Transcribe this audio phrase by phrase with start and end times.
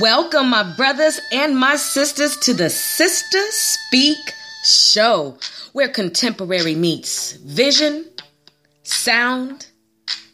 [0.00, 4.18] Welcome, my brothers and my sisters, to the Sister Speak
[4.62, 5.38] Show,
[5.72, 8.04] where contemporary meets vision,
[8.84, 9.66] sound,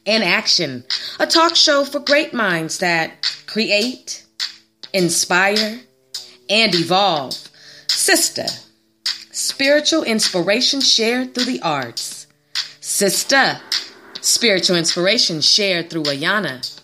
[0.05, 0.85] and action.
[1.19, 4.27] A talk show for great minds that create,
[4.93, 5.81] inspire,
[6.51, 7.35] and evolve.
[7.89, 8.47] Sister,
[9.31, 12.27] spiritual inspiration shared through the arts.
[12.81, 13.61] Sister,
[14.21, 16.83] spiritual inspiration shared through Ayana.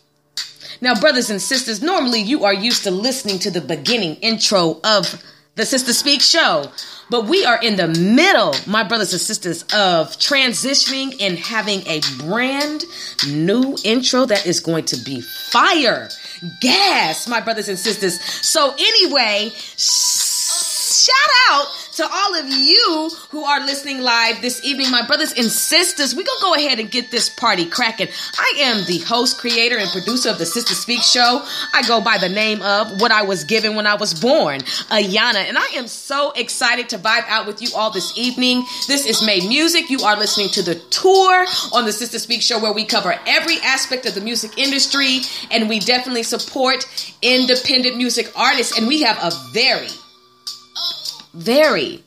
[0.80, 5.22] Now, brothers and sisters, normally you are used to listening to the beginning intro of
[5.54, 6.70] the Sister Speak show,
[7.10, 12.00] but we are in the middle, my brothers and sisters, of transitioning and having a
[12.18, 12.84] brand
[13.28, 16.08] new intro that is going to be fire.
[16.62, 18.18] Gas, my brothers and sisters.
[18.46, 21.10] So, anyway, shout
[21.50, 21.66] out
[22.00, 26.24] to all of you who are listening live this evening, my brothers and sisters, we're
[26.24, 28.08] gonna go ahead and get this party cracking.
[28.38, 31.44] I am the host, creator, and producer of the Sister Speak Show.
[31.74, 35.46] I go by the name of what I was given when I was born, Ayana,
[35.46, 38.64] and I am so excited to vibe out with you all this evening.
[38.88, 39.90] This is May Music.
[39.90, 43.58] You are listening to the tour on the Sister Speak Show where we cover every
[43.58, 45.20] aspect of the music industry
[45.50, 46.88] and we definitely support
[47.20, 48.78] independent music artists.
[48.78, 49.88] And we have a very
[51.34, 52.02] very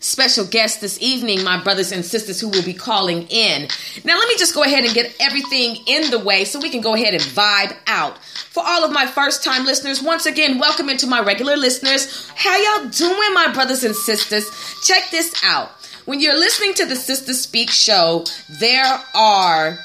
[0.00, 3.68] special guest this evening, my brothers and sisters who will be calling in.
[4.02, 6.80] Now, let me just go ahead and get everything in the way so we can
[6.80, 8.18] go ahead and vibe out.
[8.18, 12.28] For all of my first time listeners, once again, welcome into my regular listeners.
[12.34, 14.50] How y'all doing, my brothers and sisters?
[14.86, 15.70] Check this out.
[16.06, 18.24] When you're listening to the Sister Speak show,
[18.58, 19.78] there are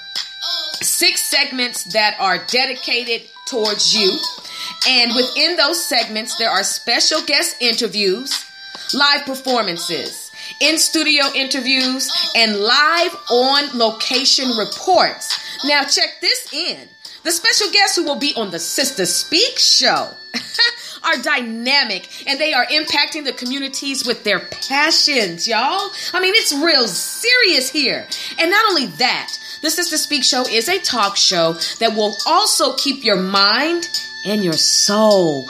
[0.81, 4.18] six segments that are dedicated towards you.
[4.88, 8.45] And within those segments, there are special guest interviews
[8.95, 15.38] live performances, in studio interviews, and live on location reports.
[15.66, 16.88] Now, check this in.
[17.23, 20.11] The special guests who will be on the Sister Speak show
[21.03, 25.89] are dynamic and they are impacting the communities with their passions, y'all.
[26.13, 28.07] I mean, it's real serious here.
[28.39, 32.75] And not only that, the Sister Speak show is a talk show that will also
[32.75, 33.88] keep your mind
[34.25, 35.50] and your soul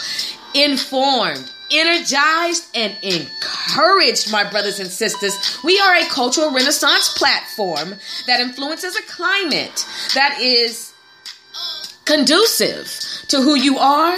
[0.54, 5.60] informed energized and encouraged, my brothers and sisters.
[5.64, 7.96] We are a cultural renaissance platform
[8.28, 10.94] that influences a climate that is
[12.06, 12.88] conducive
[13.30, 14.16] to who you are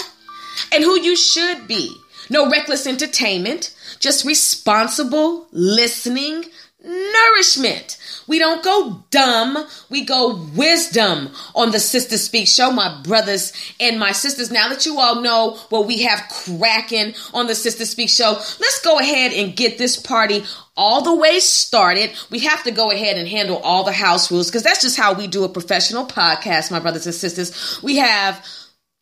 [0.74, 1.96] and who you should be.
[2.30, 6.46] No reckless entertainment, just responsible listening,
[6.84, 7.97] nourishment.
[8.27, 9.57] We don't go dumb,
[9.89, 14.51] we go wisdom on the Sister Speak show, my brothers and my sisters.
[14.51, 18.81] Now that you all know what we have cracking on the Sister Speak show, let's
[18.81, 20.43] go ahead and get this party
[20.75, 22.11] all the way started.
[22.29, 25.13] We have to go ahead and handle all the house rules because that's just how
[25.13, 27.81] we do a professional podcast, my brothers and sisters.
[27.81, 28.45] We have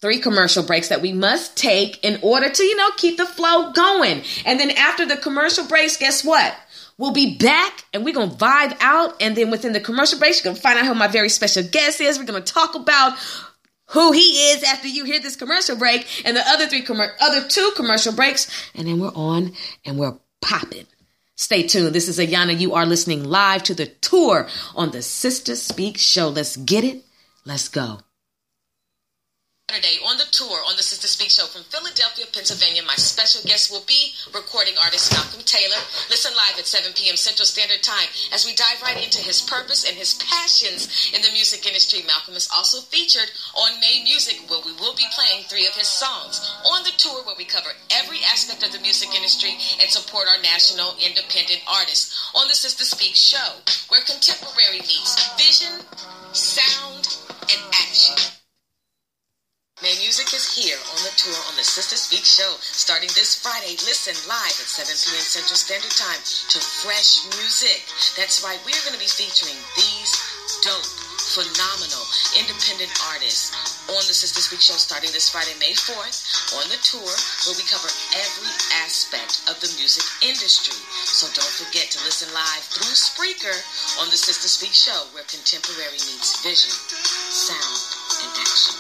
[0.02, 3.72] three commercial breaks that we must take in order to, you know, keep the flow
[3.72, 4.22] going.
[4.46, 6.56] And then after the commercial breaks, guess what?
[6.98, 9.22] We'll be back and we're going to vibe out.
[9.22, 11.64] And then within the commercial break, you're going to find out who my very special
[11.64, 12.18] guest is.
[12.18, 13.18] We're going to talk about
[13.88, 17.48] who he is after you hear this commercial break and the other three com- other
[17.48, 18.50] two commercial breaks.
[18.74, 19.54] And then we're on
[19.84, 20.88] and we're popping.
[21.36, 21.94] Stay tuned.
[21.94, 22.58] This is Ayana.
[22.58, 26.30] You are listening live to the tour on the Sister Speak show.
[26.30, 27.04] Let's get it.
[27.44, 28.00] Let's go.
[29.76, 32.80] Saturday on the tour on the Sister Speak Show from Philadelphia, Pennsylvania.
[32.88, 35.76] My special guest will be recording artist Malcolm Taylor.
[36.08, 37.20] Listen live at 7 p.m.
[37.20, 41.32] Central Standard Time as we dive right into his purpose and his passions in the
[41.36, 42.08] music industry.
[42.08, 45.92] Malcolm is also featured on May Music, where we will be playing three of his
[45.92, 46.40] songs.
[46.72, 50.40] On the tour, where we cover every aspect of the music industry and support our
[50.40, 52.32] national independent artists.
[52.32, 53.60] On the Sister Speak Show,
[53.92, 55.84] where contemporary meets vision,
[56.32, 57.12] sound,
[57.52, 58.35] and action.
[59.84, 63.76] May Music is here on the tour on the Sister Speak show starting this Friday.
[63.84, 65.20] Listen live at 7 p.m.
[65.20, 67.84] Central Standard Time to fresh music.
[68.16, 70.16] That's right, we're going to be featuring these
[70.64, 70.88] dope,
[71.36, 72.08] phenomenal,
[72.40, 73.52] independent artists
[73.92, 77.12] on the Sister Speak show starting this Friday, May 4th, on the tour
[77.44, 80.80] where we cover every aspect of the music industry.
[81.04, 83.60] So don't forget to listen live through Spreaker
[84.00, 86.72] on the Sister Speak show where contemporary meets vision,
[87.28, 87.76] sound,
[88.24, 88.75] and action.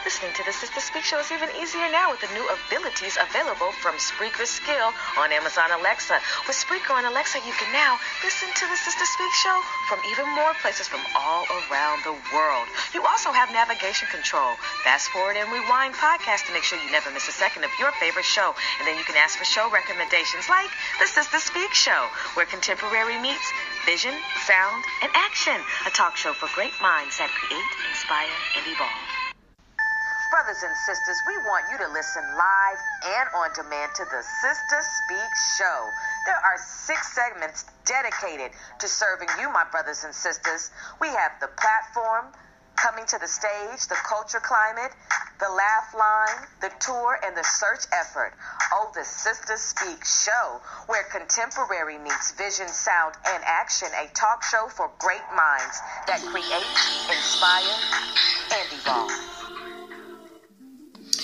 [0.00, 3.68] Listening to the Sister Speak Show is even easier now with the new abilities available
[3.84, 6.16] from Spreaker Skill on Amazon Alexa.
[6.48, 9.60] With Spreaker on Alexa, you can now listen to the Sister Speak Show
[9.92, 12.64] from even more places from all around the world.
[12.96, 14.56] You also have navigation control,
[14.88, 17.92] fast forward and rewind podcast to make sure you never miss a second of your
[18.00, 18.56] favorite show.
[18.80, 22.08] And then you can ask for show recommendations like the Sister Speak Show,
[22.40, 23.52] where contemporary meets
[23.84, 24.16] vision,
[24.48, 25.60] sound, and action.
[25.84, 29.09] A talk show for great minds that create, inspire, and evolve.
[30.40, 34.80] Brothers and sisters, we want you to listen live and on demand to the Sister
[34.80, 35.92] Speak Show.
[36.24, 40.70] There are six segments dedicated to serving you, my brothers and sisters.
[40.98, 42.32] We have the platform,
[42.74, 44.96] coming to the stage, the culture climate,
[45.44, 48.32] the laugh line, the tour, and the search effort.
[48.72, 53.88] Oh, the Sister Speak show, where contemporary meets vision, sound, and action.
[53.92, 55.76] A talk show for great minds
[56.08, 56.64] that create,
[57.12, 57.76] inspire,
[58.56, 59.39] and evolve.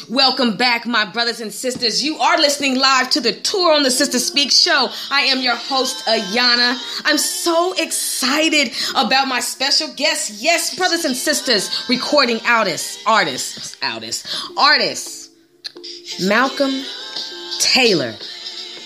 [0.09, 2.05] Welcome back, my brothers and sisters.
[2.05, 4.89] You are listening live to the tour on the Sister Speak show.
[5.11, 6.79] I am your host, Ayana.
[7.05, 10.41] I'm so excited about my special guest.
[10.41, 15.31] Yes, brothers and sisters, recording artists, artists, artists, artists,
[16.25, 16.85] Malcolm
[17.59, 18.15] Taylor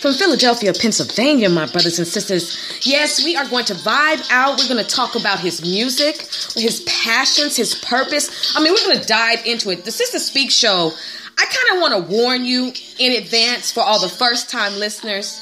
[0.00, 2.81] from Philadelphia, Pennsylvania, my brothers and sisters.
[2.87, 4.58] Yes, we are going to vibe out.
[4.58, 6.17] We're going to talk about his music,
[6.55, 8.56] his passions, his purpose.
[8.56, 9.85] I mean, we're going to dive into it.
[9.85, 10.93] The Sister Speak show,
[11.38, 15.38] I kind of want to warn you in advance for all the first time listeners.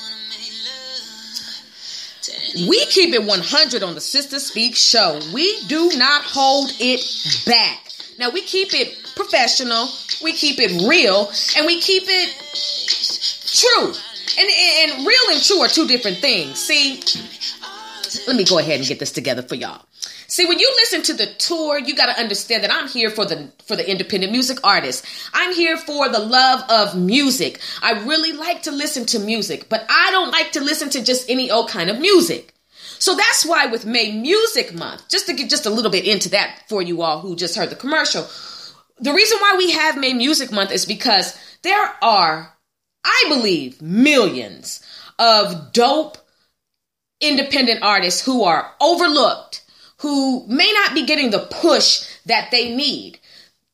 [2.69, 5.20] We keep it 100 on the Sister Speak show.
[5.32, 7.00] We do not hold it
[7.46, 7.93] back.
[8.19, 9.88] Now, we keep it professional,
[10.22, 12.34] we keep it real, and we keep it
[13.46, 13.94] true.
[14.38, 16.58] And, and real and true are two different things.
[16.58, 17.02] See,
[18.26, 19.85] let me go ahead and get this together for y'all.
[20.31, 23.25] See, when you listen to the tour, you got to understand that I'm here for
[23.25, 25.05] the for the independent music artist.
[25.32, 27.61] I'm here for the love of music.
[27.82, 31.31] I really like to listen to music, but I don't like to listen to just
[31.31, 32.55] any old kind of music.
[32.99, 36.29] So that's why with May Music Month, just to get just a little bit into
[36.31, 38.26] that for you all who just heard the commercial,
[39.00, 42.55] the reason why we have May Music Month is because there are
[43.05, 44.81] I believe, millions
[45.19, 46.19] of dope
[47.21, 49.65] independent artists who are overlooked,
[49.99, 53.19] who may not be getting the push that they need,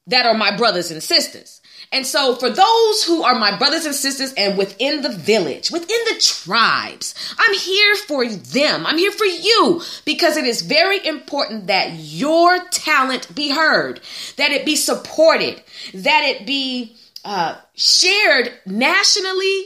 [0.06, 1.61] that are my brothers and sisters.
[1.93, 5.99] And so, for those who are my brothers and sisters and within the village, within
[6.09, 8.85] the tribes, I'm here for them.
[8.85, 14.00] I'm here for you because it is very important that your talent be heard,
[14.37, 15.62] that it be supported,
[15.93, 19.65] that it be uh, shared nationally,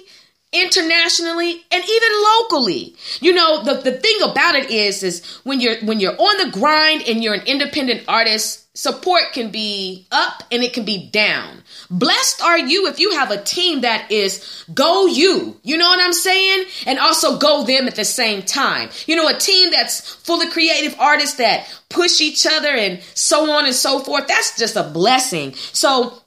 [0.52, 2.94] internationally, and even locally.
[3.20, 6.50] You know, the, the thing about it is, is when you're when you're on the
[6.58, 11.62] grind and you're an independent artist, support can be up and it can be down.
[11.90, 15.58] Blessed are you if you have a team that is go you.
[15.64, 16.66] You know what I'm saying?
[16.87, 18.90] And also go them at the same time.
[19.06, 23.50] You know, a team that's full of creative artists that push each other and so
[23.50, 24.28] on and so forth.
[24.28, 25.54] That's just a blessing.
[25.54, 26.22] So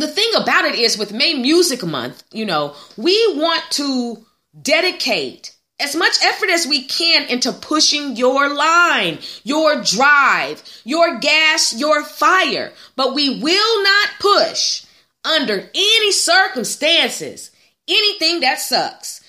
[0.00, 4.24] the thing about it is with May Music Month, you know, we want to
[4.60, 11.72] dedicate as much effort as we can into pushing your line, your drive, your gas,
[11.78, 12.72] your fire.
[12.96, 14.84] But we will not push
[15.24, 17.50] under any circumstances
[17.88, 19.20] anything that sucks.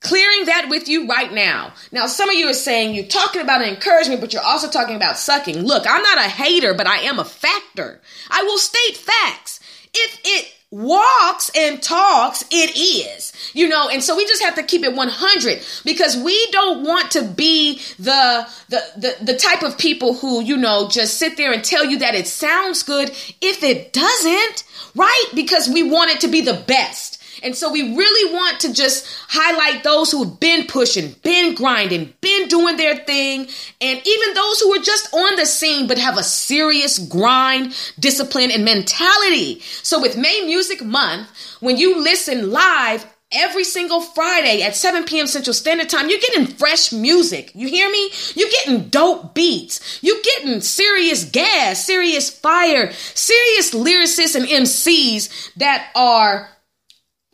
[0.00, 1.74] Clearing that with you right now.
[1.92, 5.16] Now, some of you are saying you're talking about encouragement, but you're also talking about
[5.16, 5.62] sucking.
[5.62, 8.00] Look, I'm not a hater, but I am a factor.
[8.28, 9.60] I will state facts
[9.94, 14.62] if it walks and talks, it is, you know, and so we just have to
[14.62, 19.76] keep it 100 because we don't want to be the, the, the, the type of
[19.76, 23.10] people who, you know, just sit there and tell you that it sounds good
[23.42, 25.26] if it doesn't, right?
[25.34, 27.11] Because we want it to be the best.
[27.42, 32.48] And so we really want to just highlight those who've been pushing, been grinding, been
[32.48, 33.48] doing their thing,
[33.80, 38.50] and even those who are just on the scene but have a serious grind, discipline,
[38.50, 39.60] and mentality.
[39.82, 41.28] So with May Music Month,
[41.60, 45.26] when you listen live, every single Friday at 7 p.m.
[45.26, 47.50] Central Standard Time, you're getting fresh music.
[47.54, 48.10] You hear me?
[48.34, 50.02] You're getting dope beats.
[50.02, 56.48] You're getting serious gas, serious fire, serious lyricists and MCs that are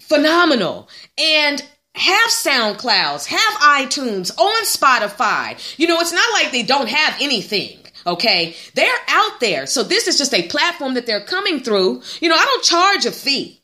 [0.08, 0.88] phenomenal.
[1.16, 1.62] And
[1.94, 5.58] have SoundClouds, have iTunes, on Spotify.
[5.78, 7.78] You know, it's not like they don't have anything.
[8.06, 8.54] Okay.
[8.74, 9.66] They're out there.
[9.66, 12.02] So this is just a platform that they're coming through.
[12.20, 13.62] You know, I don't charge a fee.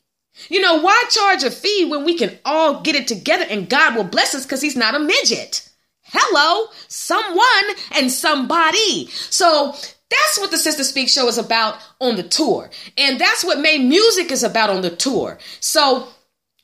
[0.49, 3.95] You know, why charge a fee when we can all get it together and God
[3.95, 5.69] will bless us because he's not a midget?
[6.03, 9.07] Hello, someone and somebody.
[9.07, 9.71] So
[10.09, 12.69] that's what the Sister Speak show is about on the tour.
[12.97, 15.39] And that's what May Music is about on the tour.
[15.61, 16.07] So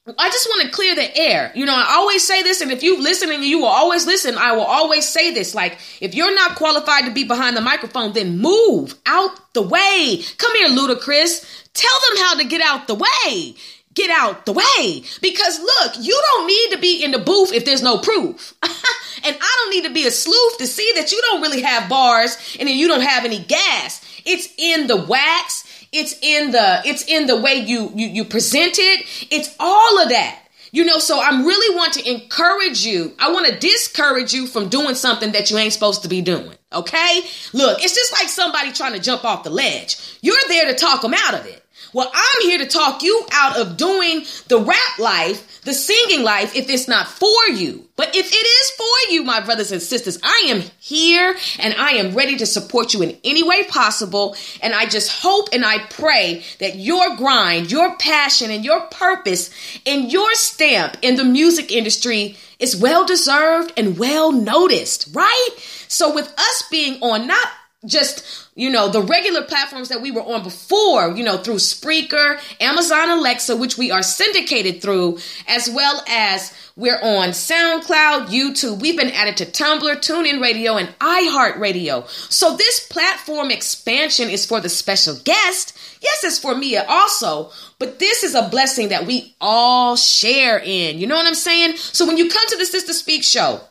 [0.07, 1.51] I just want to clear the air.
[1.53, 4.35] You know, I always say this, and if you listen and you will always listen,
[4.35, 5.53] I will always say this.
[5.53, 10.23] Like, if you're not qualified to be behind the microphone, then move out the way.
[10.37, 11.69] Come here, Ludacris.
[11.73, 13.53] Tell them how to get out the way.
[13.93, 15.03] Get out the way.
[15.21, 18.55] Because look, you don't need to be in the booth if there's no proof.
[18.63, 21.89] and I don't need to be a sleuth to see that you don't really have
[21.89, 24.03] bars and then you don't have any gas.
[24.25, 25.60] It's in the wax
[25.91, 29.27] It's in the it's in the way you you, you present it.
[29.31, 30.37] It's all of that.
[30.73, 33.13] You know, so I'm really want to encourage you.
[33.19, 36.53] I want to discourage you from doing something that you ain't supposed to be doing.
[36.71, 37.21] Okay?
[37.51, 39.97] Look, it's just like somebody trying to jump off the ledge.
[40.21, 41.60] You're there to talk them out of it.
[41.93, 46.55] Well, I'm here to talk you out of doing the rap life, the singing life,
[46.55, 47.87] if it's not for you.
[47.97, 51.91] But if it is for you, my brothers and sisters, I am here and I
[51.91, 54.35] am ready to support you in any way possible.
[54.61, 59.49] And I just hope and I pray that your grind, your passion, and your purpose
[59.85, 65.49] and your stamp in the music industry is well deserved and well noticed, right?
[65.87, 67.47] So, with us being on not
[67.85, 72.39] just you know the regular platforms that we were on before you know through Spreaker,
[72.59, 78.81] Amazon Alexa which we are syndicated through as well as we're on SoundCloud, YouTube.
[78.81, 82.07] We've been added to Tumblr, TuneIn Radio and iHeartRadio.
[82.31, 85.77] So this platform expansion is for the special guest.
[86.01, 90.97] Yes, it's for me also, but this is a blessing that we all share in.
[90.97, 91.75] You know what I'm saying?
[91.75, 93.61] So when you come to the Sister Speak show,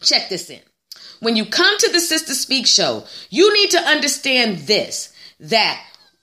[0.00, 0.60] check this in
[1.20, 5.82] when you come to the Sister Speak show, you need to understand this that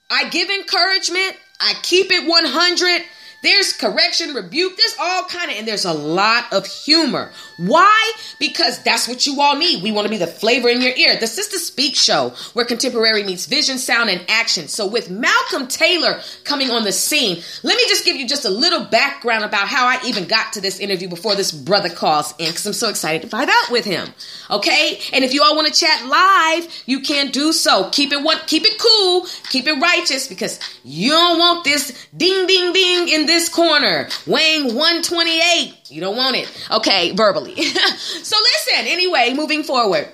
[0.10, 3.04] I give encouragement, I keep it 100,
[3.44, 7.32] there's correction, rebuke, there's all kind of, and there's a lot of humor.
[7.58, 8.14] Why?
[8.40, 9.84] Because that's what you all need.
[9.84, 11.18] We want to be the flavor in your ear.
[11.20, 14.68] This is The Sister Speak show, where contemporary meets vision, sound, and action.
[14.68, 18.50] So with Malcolm Taylor coming on the scene, let me just give you just a
[18.50, 22.48] little background about how I even got to this interview before this brother calls in,
[22.48, 24.08] because I'm so excited to find out with him.
[24.50, 25.00] Okay?
[25.12, 27.90] And if you all want to chat live, you can do so.
[27.92, 32.48] Keep it what keep it cool, keep it righteous, because you don't want this ding
[32.48, 35.90] ding ding in this corner, weighing 128.
[35.90, 36.68] You don't want it.
[36.72, 37.56] Okay, verbally.
[37.64, 40.08] so listen, anyway, moving forward.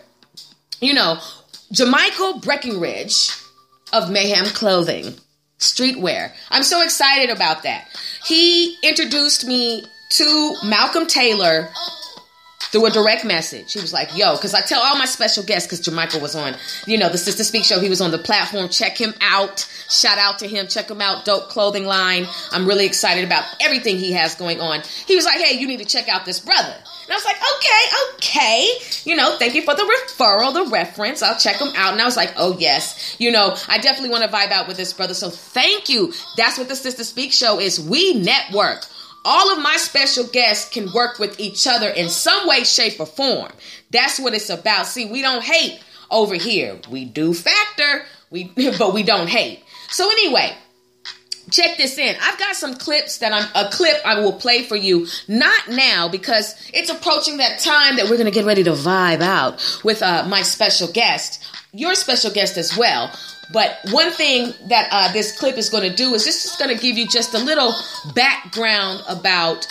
[0.82, 1.18] You know,
[1.74, 3.32] Jamichael Breckenridge
[3.94, 5.16] of Mayhem Clothing,
[5.60, 6.32] streetwear.
[6.50, 7.88] I'm so excited about that.
[8.26, 11.70] He introduced me to Malcolm Taylor
[12.60, 13.74] through a direct message.
[13.74, 16.56] He was like, yo, because I tell all my special guests, because Jermichael was on,
[16.86, 17.80] you know, the Sister Speak show.
[17.80, 18.70] He was on the platform.
[18.70, 19.68] Check him out.
[19.90, 20.68] Shout out to him.
[20.68, 21.26] Check him out.
[21.26, 22.28] Dope clothing line.
[22.52, 24.82] I'm really excited about everything he has going on.
[25.08, 26.76] He was like, hey, you need to check out this brother.
[26.76, 28.70] And I was like, okay, okay.
[29.10, 31.24] You know, thank you for the referral, the reference.
[31.24, 31.94] I'll check him out.
[31.94, 33.16] And I was like, oh, yes.
[33.20, 35.16] You know, I definitely want to vibe out with this brother.
[35.16, 36.14] So thank you.
[36.38, 37.80] That's what the Sister Speak show is.
[37.80, 38.86] We network
[39.26, 43.06] all of my special guests can work with each other in some way, shape, or
[43.06, 43.52] form.
[43.92, 44.88] That's what it's about.
[44.88, 46.80] See, we don't hate over here.
[46.90, 48.46] We do factor, we
[48.78, 49.64] but we don't hate.
[49.90, 50.56] So anyway,
[51.52, 52.16] check this in.
[52.22, 55.08] I've got some clips that I'm a clip I will play for you.
[55.28, 59.82] Not now because it's approaching that time that we're gonna get ready to vibe out
[59.84, 63.12] with uh, my special guest, your special guest as well.
[63.52, 66.76] But one thing that uh, this clip is going to do is this is going
[66.76, 67.74] to give you just a little
[68.14, 69.68] background about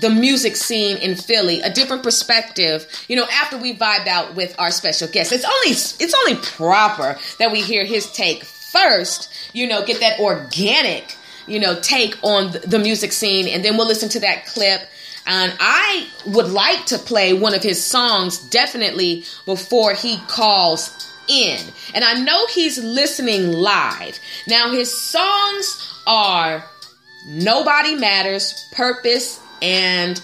[0.00, 2.86] the music scene in Philly, a different perspective.
[3.08, 7.18] You know, after we vibe out with our special guest, it's only it's only proper
[7.38, 9.32] that we hear his take first.
[9.54, 11.16] You know, get that organic,
[11.46, 14.80] you know, take on the music scene, and then we'll listen to that clip.
[15.26, 21.60] And I would like to play one of his songs definitely before he calls in.
[21.94, 24.18] And I know he's listening live.
[24.46, 26.64] Now, his songs are
[27.26, 30.22] Nobody Matters, Purpose, and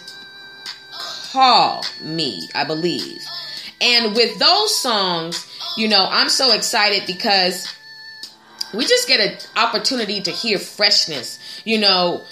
[1.33, 3.25] Call Me, I believe.
[3.81, 7.73] And with those songs, you know, I'm so excited because
[8.75, 11.39] we just get an opportunity to hear freshness.
[11.65, 12.25] You know,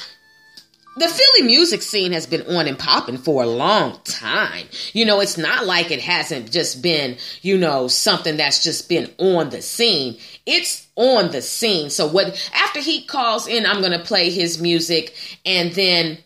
[0.99, 4.67] the Philly music scene has been on and popping for a long time.
[4.93, 9.11] You know, it's not like it hasn't just been, you know, something that's just been
[9.19, 10.19] on the scene.
[10.47, 11.91] It's on the scene.
[11.91, 15.15] So what after he calls in, I'm going to play his music
[15.47, 16.19] and then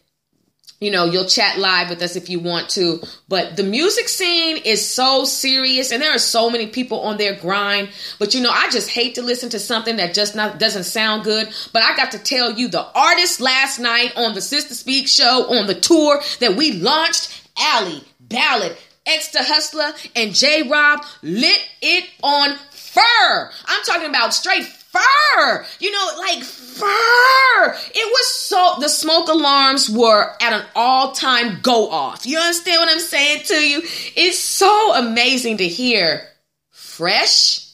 [0.82, 3.00] you know, you'll chat live with us if you want to.
[3.28, 7.36] But the music scene is so serious and there are so many people on their
[7.36, 7.90] grind.
[8.18, 11.22] But you know, I just hate to listen to something that just not doesn't sound
[11.22, 11.48] good.
[11.72, 15.46] But I got to tell you the artist last night on the Sister Speak show
[15.56, 22.10] on the tour that we launched, Ali Ballad, Extra Hustler, and J Rob lit it
[22.24, 23.50] on fur.
[23.66, 25.64] I'm talking about straight fur.
[25.78, 26.42] You know, like
[26.72, 27.76] fur.
[27.94, 32.26] It was so the smoke alarms were at an all-time go off.
[32.26, 33.82] You understand what I'm saying to you?
[34.16, 36.28] It's so amazing to hear
[36.70, 37.68] fresh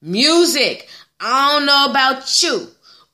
[0.00, 0.88] music.
[1.20, 2.68] I don't know about you,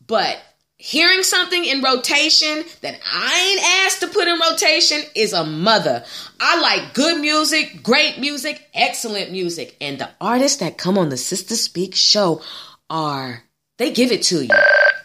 [0.06, 0.38] but
[0.78, 6.04] hearing something in rotation that I ain't asked to put in rotation is a mother.
[6.40, 9.76] I like good music, great music, excellent music.
[9.80, 12.42] And the artists that come on the Sister Speak show
[12.88, 13.42] are
[13.78, 14.50] they give it to you.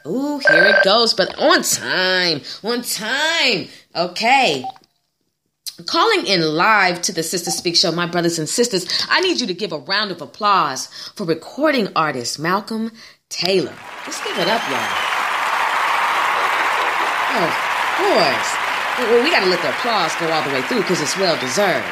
[0.05, 3.67] Ooh, here it goes, but on time, on time.
[3.95, 4.65] Okay.
[5.85, 9.47] Calling in live to the Sister Speak Show, my brothers and sisters, I need you
[9.47, 12.91] to give a round of applause for recording artist Malcolm
[13.29, 13.73] Taylor.
[14.05, 15.13] Let's give it up, y'all.
[17.35, 17.53] Oh, of
[17.97, 19.09] course.
[19.09, 21.39] Well, we got to let the applause go all the way through because it's well
[21.39, 21.87] deserved.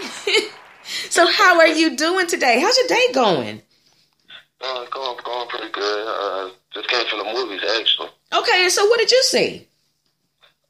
[1.10, 2.60] so, how are you doing today?
[2.60, 3.62] How's your day going?
[4.66, 6.06] Uh, going, going pretty good.
[6.08, 8.08] Uh, just came from the movies, actually.
[8.32, 9.68] Okay, and so what did you see?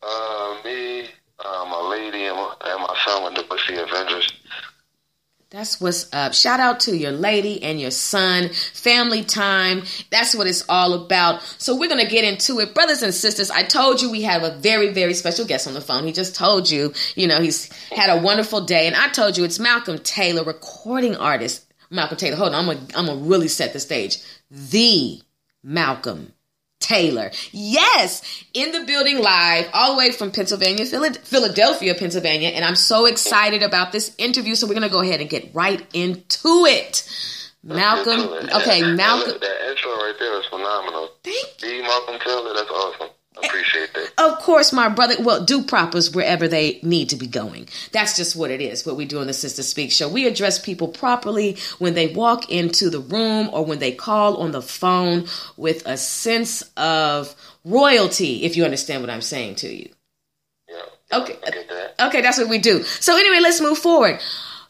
[0.03, 1.03] Uh, me,
[1.39, 4.33] uh, my lady, and my, and my son went to go see Avengers.
[5.51, 6.35] That's what's up.
[6.35, 8.49] Shout out to your lady and your son.
[8.49, 9.85] Family time.
[10.11, 11.43] That's what it's all about.
[11.59, 12.75] So we're going to get into it.
[12.75, 15.81] Brothers and sisters, I told you we have a very, very special guest on the
[15.81, 16.05] phone.
[16.05, 18.89] He just told you, you know, he's had a wonderful day.
[18.89, 21.64] And I told you it's Malcolm Taylor, recording artist.
[21.95, 22.37] Malcolm Taylor.
[22.37, 22.69] Hold on.
[22.69, 24.19] I'm gonna I'm gonna really set the stage.
[24.51, 25.23] The
[25.63, 26.33] Malcolm
[26.81, 27.31] Taylor.
[27.53, 32.51] Yes, in the building live, all the way from Pennsylvania, Philadelphia, Pennsylvania.
[32.51, 34.55] And I'm so excited about this interview.
[34.55, 37.09] So we're going to go ahead and get right into it.
[37.63, 38.21] Malcolm,
[38.55, 39.39] okay, Malcolm.
[39.41, 41.09] That intro right there is phenomenal.
[41.23, 41.83] Thank you.
[41.83, 43.09] Malcolm Taylor, that's awesome.
[43.43, 44.13] Appreciate that.
[44.19, 45.17] Of course, my brother.
[45.19, 47.69] Well, do propers wherever they need to be going.
[47.91, 48.87] That's just what it is.
[48.87, 50.09] What we do on the Sister Speak show.
[50.09, 54.53] We address people properly when they walk into the room or when they call on
[54.53, 55.27] the phone
[55.57, 58.45] with a sense of royalty.
[58.45, 59.89] If you understand what I'm saying to you.
[60.69, 61.19] Yeah.
[61.19, 61.37] Okay.
[61.43, 61.95] That.
[62.07, 62.83] Okay, that's what we do.
[62.85, 64.21] So anyway, let's move forward.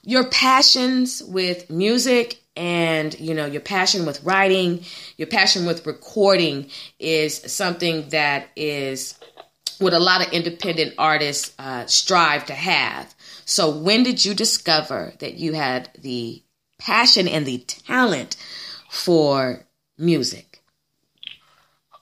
[0.02, 4.84] Your passions with music and you know your passion with writing
[5.16, 9.18] your passion with recording is something that is
[9.78, 13.14] what a lot of independent artists uh, strive to have.
[13.44, 16.42] So when did you discover that you had the
[16.78, 18.36] passion and the talent
[18.88, 19.64] for
[19.98, 20.60] music?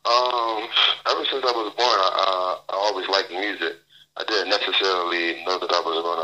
[0.05, 0.69] Um
[1.07, 3.77] ever since i was born i, I always liked music.
[4.17, 6.23] I didn't necessarily know that i was going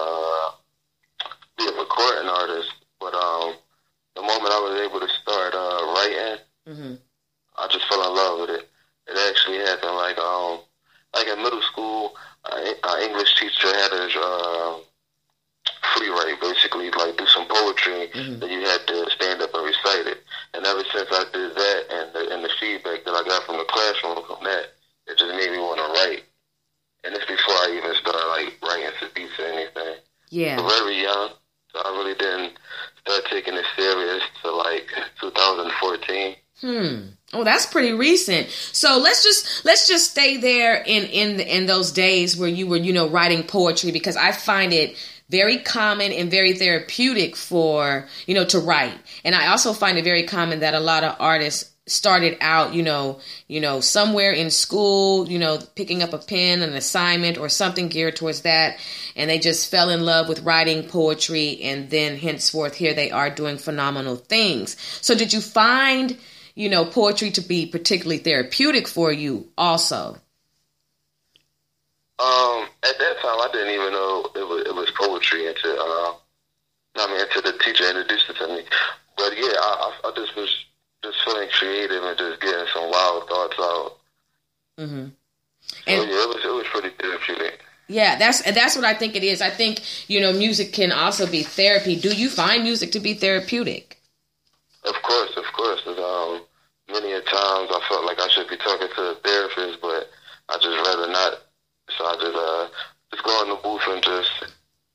[1.29, 3.55] to be a recording artist but um
[4.18, 6.94] the moment I was able to start uh, writing, mm-hmm.
[7.54, 8.66] I just fell in love with it.
[9.07, 10.61] It actually happened like um
[11.14, 14.76] like in middle school, our English teacher had us uh,
[15.94, 18.40] free write basically, like do some poetry, mm-hmm.
[18.40, 20.18] then you had to stand up and recite it.
[20.52, 23.57] And ever since I did that, and the, and the feedback that I got from
[23.57, 24.74] the classroom from that,
[25.07, 26.24] it just made me want to write.
[27.04, 30.02] And this before I even started like writing to beats or anything.
[30.28, 31.31] Yeah, so very young,
[31.72, 32.59] so I really didn't
[33.09, 34.88] start taking it serious to like
[35.21, 36.37] 2014.
[36.61, 37.09] Hmm.
[37.33, 38.49] Oh, that's pretty recent.
[38.49, 42.77] So let's just let's just stay there in in in those days where you were
[42.77, 44.97] you know writing poetry because I find it
[45.31, 50.05] very common and very therapeutic for you know to write, and I also find it
[50.05, 54.51] very common that a lot of artists started out, you know, you know, somewhere in
[54.51, 58.79] school, you know, picking up a pen, an assignment or something geared towards that,
[59.16, 63.31] and they just fell in love with writing poetry and then henceforth here they are
[63.31, 64.77] doing phenomenal things.
[65.01, 66.16] So did you find,
[66.55, 70.18] you know, poetry to be particularly therapeutic for you also?
[72.18, 76.14] Um, at that time I didn't even know it was, it was poetry until uh
[76.96, 78.62] I mean until the teacher introduced it to me.
[79.16, 80.64] But yeah, I, I, just was
[81.02, 83.96] just feeling creative and just getting some wild thoughts out.
[84.78, 85.06] Mm-hmm.
[85.61, 87.61] So, yeah, it was it was pretty therapeutic.
[87.88, 89.40] Yeah, that's that's what I think it is.
[89.40, 91.98] I think you know music can also be therapy.
[91.98, 94.00] Do you find music to be therapeutic?
[94.84, 95.82] Of course, of course.
[95.87, 96.42] Um,
[96.90, 100.11] many a times I felt like I should be talking to a therapist, but
[100.48, 101.32] I just rather not.
[101.96, 102.68] So I just uh
[103.12, 104.30] just go in the booth and just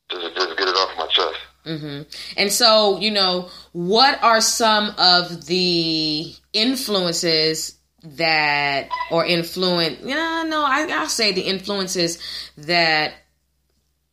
[0.09, 1.39] just just get it off my chest.
[1.65, 2.04] Mm-hmm.
[2.38, 10.63] And so, you know, what are some of the influences that, or influence, yeah, no,
[10.63, 12.19] I, I'll say the influences
[12.58, 13.13] that,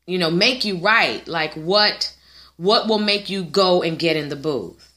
[0.07, 1.27] you know, make you write?
[1.27, 2.17] Like what,
[2.57, 4.90] what will make you go and get in the booth?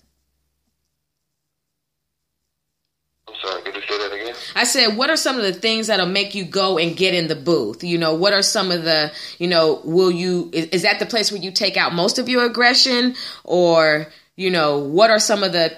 [4.55, 7.27] I said, what are some of the things that'll make you go and get in
[7.27, 7.83] the booth?
[7.83, 11.05] You know, what are some of the, you know, will you, is, is that the
[11.05, 13.15] place where you take out most of your aggression?
[13.43, 15.75] Or, you know, what are some of the,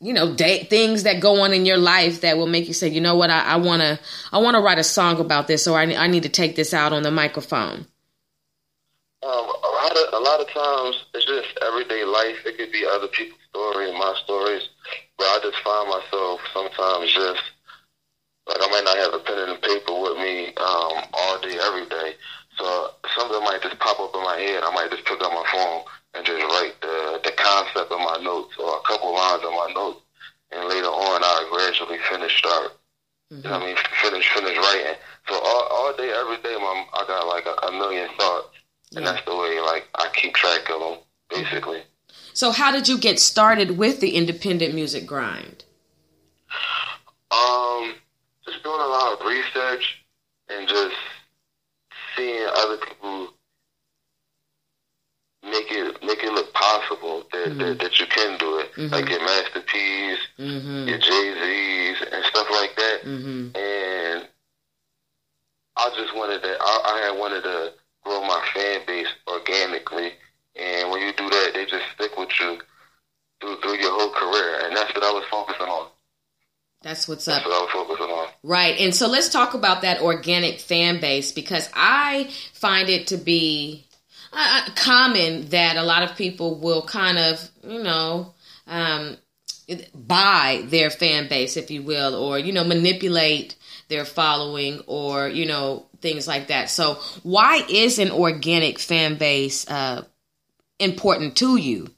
[0.00, 2.88] you know, day, things that go on in your life that will make you say,
[2.88, 3.98] you know what, I want to,
[4.32, 6.72] I want to write a song about this, or I, I need to take this
[6.72, 7.86] out on the microphone.
[9.22, 12.36] Um, a lot of a lot of times it's just everyday life.
[12.46, 14.62] It could be other people's stories, my stories,
[15.20, 17.44] but I just find myself sometimes just
[18.48, 21.84] like I might not have a pen and paper with me um, all day, every
[21.92, 22.16] day.
[22.56, 24.64] So something might just pop up in my head.
[24.64, 25.84] I might just pick up my phone
[26.16, 29.68] and just write the the concept of my notes or a couple lines of my
[29.76, 30.00] notes.
[30.56, 31.20] And later on,
[31.52, 32.80] eventually finish start.
[33.28, 33.36] Mm-hmm.
[33.36, 33.76] You know what I mean?
[34.00, 34.96] Finish finish writing.
[35.28, 38.56] So all, all day, every day, my, I got like a, a million thoughts,
[38.96, 39.12] and yeah.
[39.12, 41.84] that's the way like I keep track of them, basically.
[42.32, 45.64] So how did you get started with the independent music grind?
[47.30, 47.94] Um,
[48.44, 50.02] just doing a lot of research
[50.48, 50.96] and just
[52.16, 53.28] seeing other people
[55.42, 57.58] make it make it look possible that mm-hmm.
[57.58, 58.92] that, that, you can do it, mm-hmm.
[58.92, 60.88] like your Master P's, mm-hmm.
[60.88, 63.00] your Jay Z's, and stuff like that.
[63.04, 63.56] Mm-hmm.
[63.56, 64.28] And
[65.76, 67.72] I just wanted to, I, I had wanted to
[68.04, 70.12] grow my fan base organically.
[70.56, 72.58] And when you do that, they just stick with you
[73.40, 75.88] through through your whole career, and that's what I was focusing on.
[76.82, 77.36] That's what's up.
[77.36, 78.28] That's what I was focusing on.
[78.42, 78.78] Right.
[78.80, 83.86] And so let's talk about that organic fan base because I find it to be
[84.32, 88.32] uh, uh, common that a lot of people will kind of, you know,
[88.66, 89.18] um,
[89.94, 93.56] buy their fan base, if you will, or, you know, manipulate
[93.88, 96.70] their following or, you know, things like that.
[96.70, 100.04] So, why is an organic fan base uh,
[100.80, 101.88] important to you?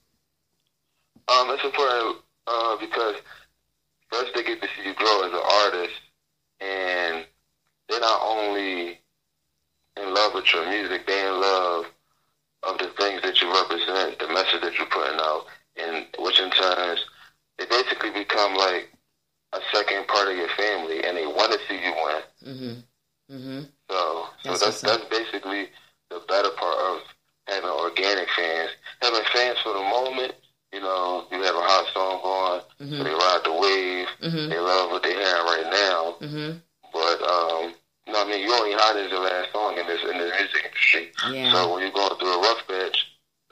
[1.29, 3.15] Um, it's important uh, because
[4.11, 5.95] first they get to see you grow as an artist,
[6.61, 7.25] and
[7.89, 9.01] they're not only
[9.97, 11.87] in love with your music, they're in love
[12.65, 15.45] of the things that you represent, the message that you're putting out,
[15.77, 16.99] and which in turn
[17.59, 18.91] they basically become like
[19.53, 22.55] a second part of your family, and they want to see you win.
[22.55, 23.35] Mm-hmm.
[23.35, 23.61] Mm-hmm.
[23.91, 25.69] So, so that's that's, that's basically
[26.11, 27.01] the better part of
[27.47, 28.71] having organic fans.
[29.01, 30.35] Having fans for the moment,
[30.73, 32.97] you know, you have a hot song going, mm-hmm.
[32.97, 34.49] so they ride the wave, mm-hmm.
[34.49, 36.17] they love what they're hearing right now.
[36.23, 36.59] Mm-hmm.
[36.93, 37.75] But um,
[38.07, 40.33] you know, I mean, you only hot as your last song in this in the
[40.33, 41.13] music industry.
[41.31, 41.53] Yeah.
[41.53, 42.99] So when you're going through a rough patch,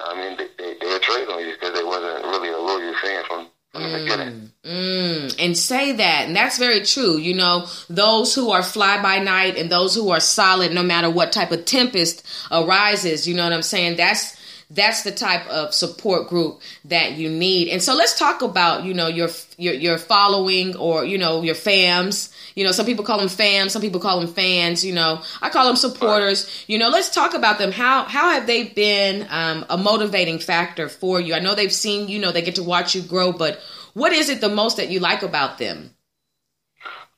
[0.01, 3.25] I mean, they they, they trade on you because they wasn't really a loyal fan
[3.29, 4.51] from mm.
[4.65, 7.17] Mm, and say that, and that's very true.
[7.17, 11.11] You know, those who are fly by night and those who are solid, no matter
[11.11, 13.27] what type of tempest arises.
[13.27, 13.97] You know what I'm saying?
[13.97, 14.37] That's
[14.71, 17.69] that's the type of support group that you need.
[17.69, 19.29] And so let's talk about, you know, your
[19.59, 22.33] your your following or, you know, your fams.
[22.55, 25.23] You know, some people call them fams, some people call them fans, you know.
[25.43, 26.65] I call them supporters.
[26.69, 27.73] You know, let's talk about them.
[27.73, 31.35] How how have they been um, a motivating factor for you?
[31.35, 33.61] I know they've seen, you know, they get to watch you grow, but
[33.95, 35.95] what is it the most that you like about them?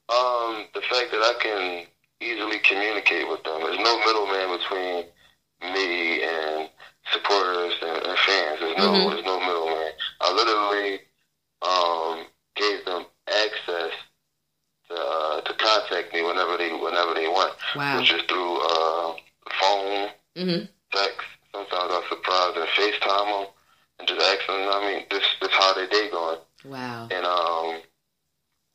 [0.09, 1.87] Um, the fact that I can
[2.23, 3.61] easily communicate with them.
[3.63, 5.05] There's no middleman between
[5.75, 6.69] me and
[7.13, 8.59] supporters and, and fans.
[8.61, 9.11] There's no mm-hmm.
[9.11, 9.93] there's no middleman.
[10.21, 11.01] I literally
[11.63, 13.93] um, gave them access
[14.89, 18.01] to, uh, to contact me whenever they whenever they want, wow.
[18.01, 19.15] which is through uh,
[19.61, 20.65] phone, mm-hmm.
[20.93, 21.27] text.
[21.53, 23.47] Sometimes I surprise and FaceTime them
[23.99, 24.57] and just ask them.
[24.57, 26.39] I mean, this this how their day going.
[26.65, 27.09] Wow.
[27.11, 27.83] And um,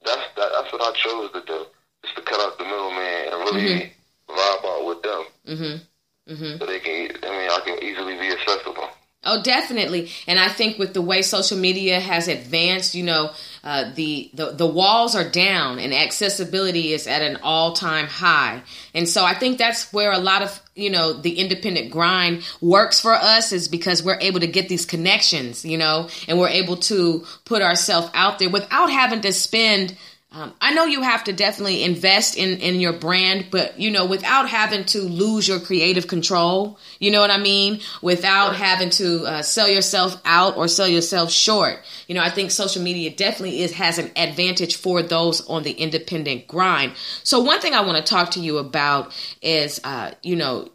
[0.06, 1.66] that's that, that's what I chose to do,
[2.04, 3.92] just to cut out the middleman and really
[4.30, 4.34] mm-hmm.
[4.34, 5.26] vibe out with them.
[5.48, 5.84] Mm-hmm.
[6.30, 6.58] Mm-hmm.
[6.58, 8.90] So they can, I mean, I can easily be accessible.
[9.24, 10.10] Oh, definitely.
[10.26, 14.52] And I think with the way social media has advanced, you know, uh, the, the
[14.52, 18.62] the walls are down and accessibility is at an all time high.
[18.94, 23.02] And so I think that's where a lot of you know the independent grind works
[23.02, 26.78] for us is because we're able to get these connections, you know, and we're able
[26.78, 29.98] to put ourselves out there without having to spend
[30.38, 34.06] um, I know you have to definitely invest in in your brand, but you know,
[34.06, 37.80] without having to lose your creative control, you know what I mean?
[38.04, 42.52] Without having to uh, sell yourself out or sell yourself short, you know, I think
[42.52, 46.94] social media definitely is has an advantage for those on the independent grind.
[47.24, 50.70] So one thing I want to talk to you about is, uh, you know,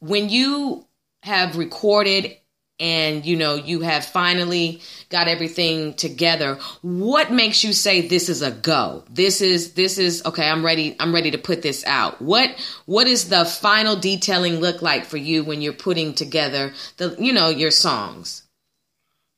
[0.00, 0.84] when you
[1.22, 2.36] have recorded
[2.80, 6.58] and you know you have finally got everything together.
[6.82, 9.04] What makes you say this is a go?
[9.08, 12.20] This is this is okay i'm ready i'm ready to put this out.
[12.20, 12.50] What
[12.86, 17.32] what is the final detailing look like for you when you're putting together the you
[17.32, 18.42] know your songs?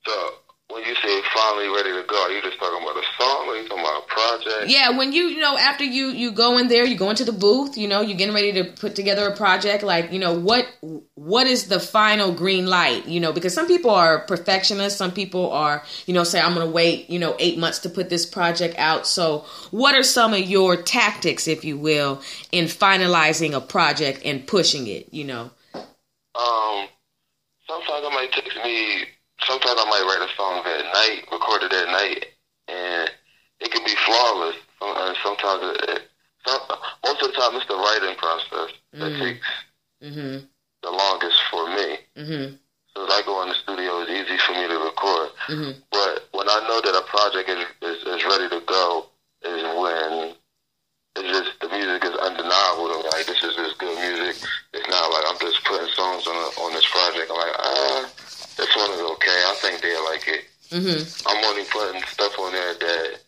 [0.05, 0.36] So
[0.77, 3.53] when you say finally ready to go, are you just talking about a song or
[3.53, 4.69] are you talking about a project?
[4.69, 7.31] Yeah, when you you know after you you go in there, you go into the
[7.31, 9.81] booth, you know, you're getting ready to put together a project.
[9.81, 10.67] Like you know what
[11.15, 13.07] what is the final green light?
[13.07, 16.67] You know, because some people are perfectionists, some people are you know say I'm going
[16.67, 19.07] to wait you know eight months to put this project out.
[19.07, 24.45] So what are some of your tactics, if you will, in finalizing a project and
[24.45, 25.11] pushing it?
[25.11, 25.51] You know.
[26.35, 26.87] Um.
[27.67, 29.07] Sometimes it might take me
[29.45, 32.25] sometimes I might write a song at night, record it at night,
[32.67, 33.09] and
[33.59, 34.55] it can be flawless.
[34.81, 36.01] And uh, sometimes, it,
[36.45, 36.61] some,
[37.05, 38.99] most of the time, it's the writing process mm-hmm.
[38.99, 39.19] that mm.
[39.19, 39.47] takes
[40.03, 40.45] mm-hmm.
[40.83, 41.97] the longest for me.
[42.17, 42.55] Mm-hmm.
[42.93, 45.29] So as I go in the studio, it's easy for me to record.
[45.49, 45.71] Mm-hmm.
[45.91, 49.05] But when I know that a project is, is, is ready to go,
[49.45, 50.33] is when
[51.17, 52.89] it's just the music is undeniable.
[52.89, 53.09] To me.
[53.09, 54.41] Like this is just good music.
[54.73, 57.29] It's not like I'm just putting songs on on this project.
[57.29, 58.09] I'm like ah
[58.57, 59.39] this one is okay.
[59.47, 60.43] I think they like it.
[60.69, 61.29] Mm-hmm.
[61.29, 63.19] I'm only putting stuff on there that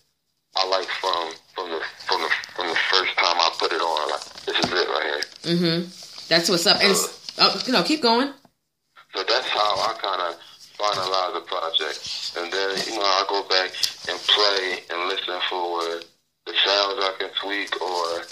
[0.57, 4.09] I like from from the from the from the first time I put it on.
[4.11, 5.55] Like this is it right here.
[5.55, 5.79] Mm-hmm.
[6.27, 6.81] That's what's up.
[6.81, 6.95] And
[7.39, 8.33] oh, you know, keep going.
[9.15, 10.35] So that's how I kind of
[10.77, 11.99] finalize the project,
[12.37, 13.71] and then you know I go back
[14.09, 15.81] and play and listen for
[16.45, 18.23] the sounds I can tweak or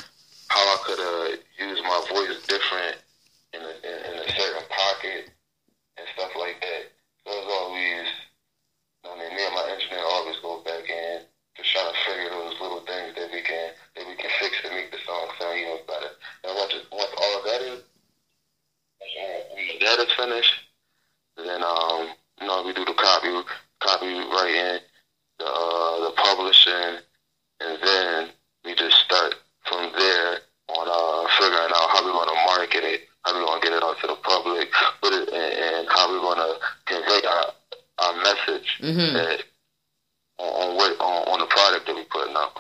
[0.50, 2.98] how I could uh, use my voice different
[3.54, 5.30] in a, in, in a certain pocket
[5.98, 6.84] and stuff like that.
[7.26, 8.08] So it's always,
[9.04, 12.56] I mean, me and my engineer always go back in to try to figure those
[12.62, 15.84] little things that we can that we can fix to make the song sound even
[15.86, 16.16] better.
[16.48, 17.82] And once it, once all of that is
[19.52, 20.54] once that is finished,
[21.38, 22.10] then um,
[22.42, 23.30] you know, we do the copy
[23.82, 24.80] copywriting,
[25.40, 26.98] the uh, the publishing,
[27.62, 28.30] and then
[28.66, 29.36] we just start
[29.68, 33.62] from there on uh, figuring out how we're going to market it, how we're going
[33.62, 34.70] to get it out to the public,
[35.02, 37.46] put it, and, and how we're going to convey our,
[38.00, 39.14] our message Mhm.
[39.14, 39.44] that,
[40.40, 42.54] on, on what on, on the product that we're putting out.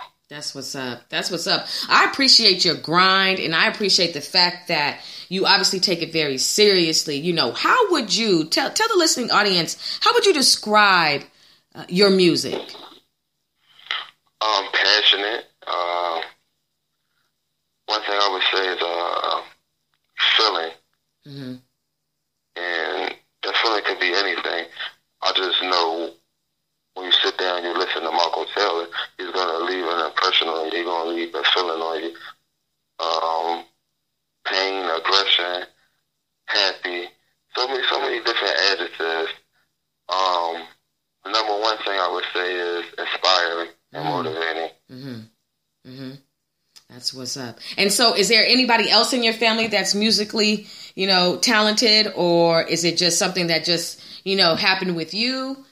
[0.48, 1.10] That's what's up.
[1.10, 1.68] That's what's up.
[1.90, 6.38] I appreciate your grind and I appreciate the fact that you obviously take it very
[6.38, 7.18] seriously.
[7.18, 11.24] You know, how would you tell tell the listening audience, how would you describe
[11.76, 12.54] uh, your music?
[14.40, 15.48] Um, passionate.
[15.68, 16.22] Uh,
[17.88, 19.42] one thing I would say is uh,
[20.38, 20.72] feeling,
[21.26, 21.56] hmm
[22.56, 24.66] and that feeling could be anything.
[25.22, 26.14] I just know
[26.98, 28.88] when you sit down, you listen to Malcolm Taylor,
[29.20, 30.78] he's gonna leave an impression on you.
[30.78, 32.16] He's gonna leave a feeling on you.
[33.00, 33.66] Um,
[34.48, 35.68] pain, aggression,
[36.48, 37.06] happy,
[37.56, 39.30] so many, so many different adjectives.
[40.10, 40.64] Um,
[41.24, 44.10] the number one thing I would say is inspiring and Mm.
[44.10, 44.70] motivating.
[44.90, 45.20] hmm
[45.86, 46.12] hmm
[46.90, 47.60] That's what's up.
[47.78, 52.64] And so, is there anybody else in your family that's musically, you know, talented, or
[52.64, 55.64] is it just something that just, you know, happened with you?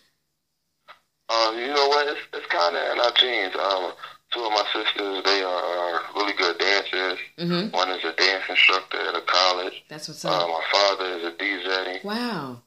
[1.29, 2.07] Um, you know what?
[2.07, 3.55] It's, it's kind of in our genes.
[3.55, 3.91] Um,
[4.31, 7.19] two of my sisters, they are, are really good dancers.
[7.39, 9.83] hmm One is a dance instructor at a college.
[9.89, 10.47] That's what's Uh, up.
[10.47, 12.03] my father is a DJ.
[12.03, 12.61] Wow.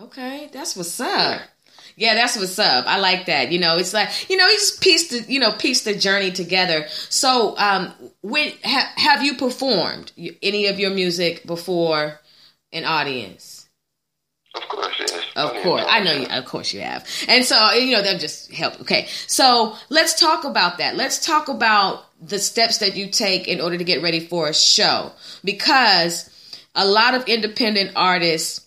[0.00, 1.40] Okay, that's what's up.
[1.96, 2.86] Yeah, that's what's up.
[2.86, 3.52] I like that.
[3.52, 6.32] You know, it's like you know, you just piece the you know piece the journey
[6.32, 6.86] together.
[7.08, 12.20] So, um, when ha- have you performed any of your music before
[12.72, 13.68] an audience?
[14.54, 15.12] Of course, yes.
[15.34, 16.26] Of Plenty course, I know you.
[16.26, 17.06] Of course, you have.
[17.28, 18.80] And so, you know, that just help.
[18.82, 20.96] Okay, so let's talk about that.
[20.96, 24.54] Let's talk about the steps that you take in order to get ready for a
[24.54, 26.30] show, because
[26.74, 28.60] a lot of independent artists,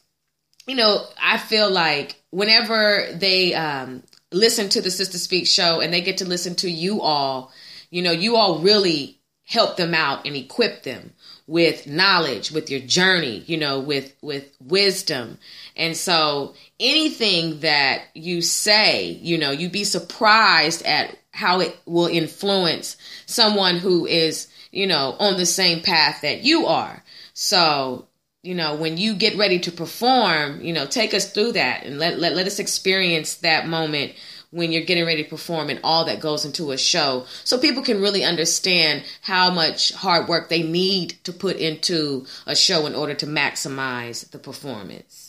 [0.67, 5.93] you know, I feel like whenever they um, listen to the Sister Speak show and
[5.93, 7.51] they get to listen to you all,
[7.89, 11.13] you know, you all really help them out and equip them
[11.47, 15.38] with knowledge with your journey you know with with wisdom.
[15.77, 22.08] And so anything that you say you know you'd be surprised at how it will
[22.08, 27.01] influence someone who is you know on the same path that you are.
[27.34, 28.07] So
[28.47, 31.99] you know when you get ready to perform you know take us through that and
[31.99, 34.13] let let, let us experience that moment
[34.51, 37.83] when you're getting ready to perform and all that goes into a show so people
[37.83, 42.95] can really understand how much hard work they need to put into a show in
[42.95, 45.27] order to maximize the performance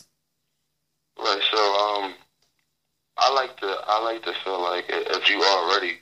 [1.19, 1.41] Right.
[1.51, 2.13] So, um,
[3.17, 5.97] I like to I like to feel like if you already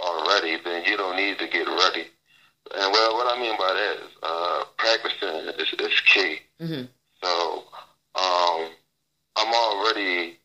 [0.00, 2.06] already, then you don't need to get ready.
[2.74, 6.38] And well, what I mean by that is uh, practicing is, is key.
[6.60, 6.82] hmm
[7.22, 7.64] So,
[8.14, 8.68] um,
[9.36, 10.38] I'm already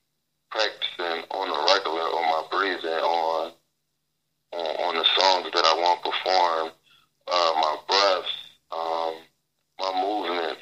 [0.52, 3.52] practicing on the regular on my breathing on
[4.54, 6.72] on, on the songs that I want to perform,
[7.28, 8.36] uh, my breaths,
[8.72, 9.14] um,
[9.80, 10.62] my movements,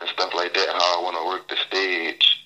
[0.00, 0.68] and stuff like that.
[0.68, 2.36] How I want to work the stage.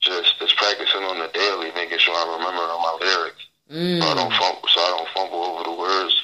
[0.00, 4.14] Just just practicing on the daily, making sure I remember all my lyrics, so I
[4.14, 4.38] don't mm.
[4.38, 6.14] fumble, so I don't fumble over the words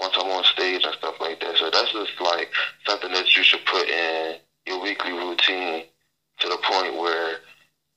[0.00, 1.56] once I'm on stage and stuff like that.
[1.58, 2.50] So that's just like
[2.86, 4.36] something that you should put in
[4.66, 5.84] your weekly routine
[6.40, 7.40] to the point where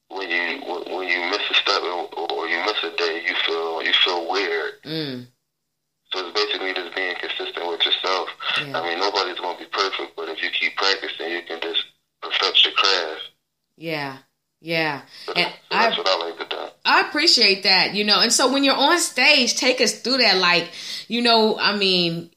[0.10, 0.60] when you
[0.94, 4.30] when you miss a step or or you miss a day, you feel you feel
[4.30, 4.74] weird.
[4.84, 5.28] Mm.
[6.12, 8.30] So it's basically just being consistent with yourself.
[8.62, 8.80] Yeah.
[8.80, 11.86] I mean, nobody's gonna be perfect, but if you keep practicing, you can just
[12.22, 13.30] perfect your craft.
[13.78, 14.18] yeah
[14.63, 15.02] yeah
[15.36, 16.62] And that's I- what I like to do.
[16.86, 18.19] I appreciate that, you know.
[18.19, 20.38] And so when you're on stage, take us through that.
[20.38, 20.69] Like,
[21.08, 22.30] you know, I mean,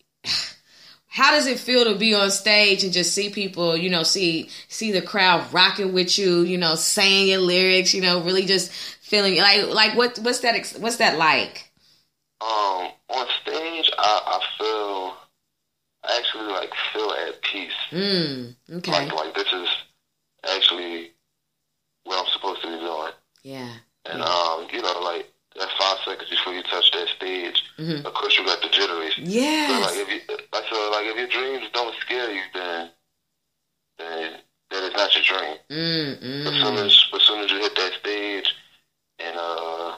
[1.09, 4.49] how does it feel to be on stage and just see people, you know, see
[4.69, 8.71] see the crowd rocking with you, you know, saying your lyrics, you know, really just
[8.71, 11.73] feeling like like what what's that what's that like?
[12.41, 15.17] Um, on stage, I, I feel
[16.05, 17.73] I actually like feel at peace.
[17.91, 18.93] Mm, okay.
[18.93, 19.69] Like like this is
[20.55, 21.11] actually
[22.07, 23.13] what I'm supposed to be doing.
[23.43, 23.73] Yeah.
[24.07, 25.27] And um, you know, like
[25.59, 28.05] that five seconds before you touch that stage, Mhm.
[28.05, 29.15] of course you got the jitteries.
[29.69, 32.91] So like if you like so like if your dreams don't scare you then
[33.99, 34.41] then
[34.71, 35.57] that is not your dream.
[35.71, 38.55] Mm, As soon as as soon as you hit that stage
[39.19, 39.97] and uh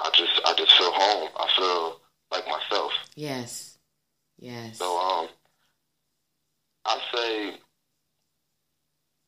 [0.00, 1.30] I just I just feel home.
[1.36, 2.92] I feel like myself.
[3.16, 3.78] Yes.
[4.38, 4.78] Yes.
[4.78, 5.28] So um
[6.84, 7.60] I say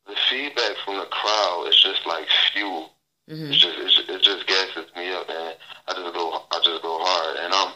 [0.06, 2.90] the feedback from the crowd is just like fuel.
[3.28, 5.54] hmm It's just, it's, it just gasses me up, man.
[5.88, 7.72] I just go, I just go hard, and I'm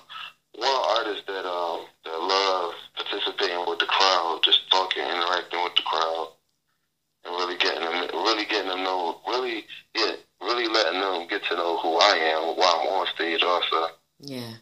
[0.54, 5.82] one artist that um that love participating with the crowd, just talking, interacting with the
[5.82, 6.28] crowd,
[7.24, 9.64] and really getting them, really getting them know, really,
[9.94, 13.94] yeah, really letting them get to know who I am while I'm on stage, also.
[14.20, 14.54] Yeah.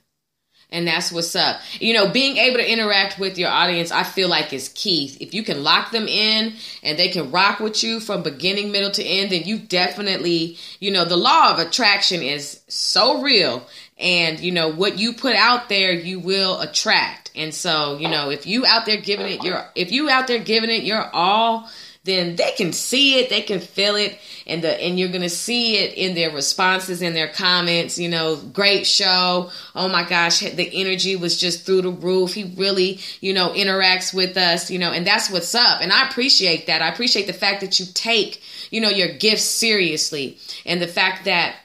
[0.70, 1.60] And that's what's up.
[1.78, 5.16] You know, being able to interact with your audience, I feel like is key.
[5.20, 8.90] If you can lock them in and they can rock with you from beginning, middle
[8.90, 13.64] to end, then you definitely, you know, the law of attraction is so real.
[13.96, 17.30] And, you know, what you put out there, you will attract.
[17.36, 20.40] And so, you know, if you out there giving it your, if you out there
[20.40, 21.68] giving it your all,
[22.08, 25.76] then they can see it, they can feel it, and the and you're gonna see
[25.76, 27.98] it in their responses, in their comments.
[27.98, 29.50] You know, great show.
[29.74, 32.32] Oh my gosh, the energy was just through the roof.
[32.32, 34.70] He really, you know, interacts with us.
[34.70, 35.80] You know, and that's what's up.
[35.82, 36.80] And I appreciate that.
[36.80, 41.26] I appreciate the fact that you take, you know, your gifts seriously, and the fact
[41.26, 41.56] that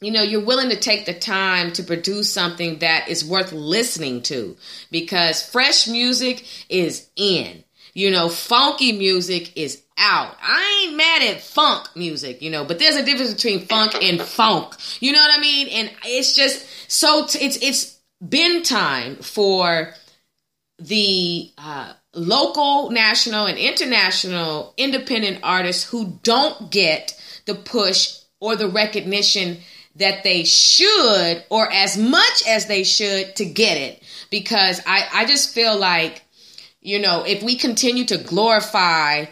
[0.00, 4.22] you know you're willing to take the time to produce something that is worth listening
[4.22, 4.56] to
[4.90, 7.62] because fresh music is in
[7.96, 10.36] you know funky music is out.
[10.42, 14.20] I ain't mad at funk music you know but there's a difference between funk and
[14.20, 14.74] funk.
[15.00, 15.68] You know what i mean?
[15.68, 19.94] And it's just so t- it's it's been time for
[20.78, 28.68] the uh, local, national, and international independent artists who don't get the push or the
[28.68, 29.58] recognition
[29.96, 34.02] that they should, or as much as they should, to get it.
[34.30, 36.22] Because I, I just feel like,
[36.86, 39.24] you know, if we continue to glorify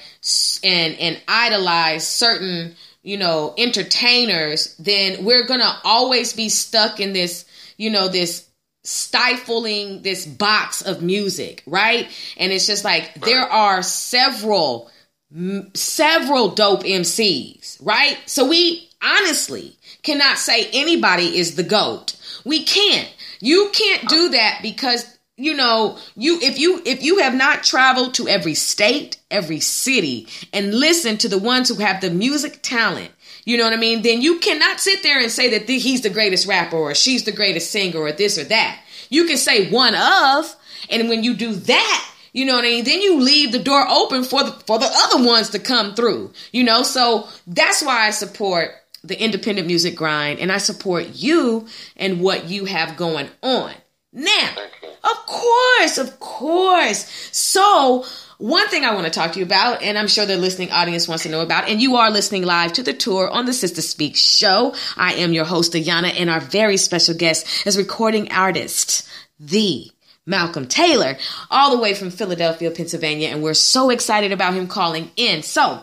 [0.64, 7.45] and and idolize certain, you know, entertainers, then we're gonna always be stuck in this,
[7.77, 8.49] you know, this
[8.83, 12.09] stifling this box of music, right?
[12.37, 14.90] And it's just like there are several
[15.33, 18.19] m- several dope MCs, right?
[18.27, 22.17] So we honestly cannot say anybody is the goat.
[22.45, 23.09] We can't.
[23.40, 27.64] You can't do uh, that because you know, you if you if you have not
[27.64, 32.61] traveled to every state, every city and listened to the ones who have the music
[32.62, 33.11] talent,
[33.44, 34.03] you know what I mean?
[34.03, 37.25] Then you cannot sit there and say that th- he's the greatest rapper or she's
[37.25, 38.81] the greatest singer or this or that.
[39.11, 40.55] You can say one of,
[40.88, 42.85] and when you do that, you know what I mean?
[42.85, 46.33] Then you leave the door open for the for the other ones to come through.
[46.53, 48.70] You know, so that's why I support
[49.03, 51.66] the independent music grind and I support you
[51.97, 53.75] and what you have going on.
[54.14, 54.55] Now,
[55.03, 57.29] of course, of course.
[57.33, 58.05] So,
[58.38, 61.09] one thing I want to talk to you about, and I'm sure the listening audience
[61.09, 63.83] wants to know about, and you are listening live to the tour on the Sister
[63.83, 64.74] Speak show.
[64.96, 69.09] I am your host, Ayana, and our very special guest is recording artist,
[69.40, 69.90] the
[70.27, 71.16] Malcolm Taylor,
[71.50, 75.43] all the way from Philadelphia, Pennsylvania, and we're so excited about him calling in.
[75.43, 75.82] So,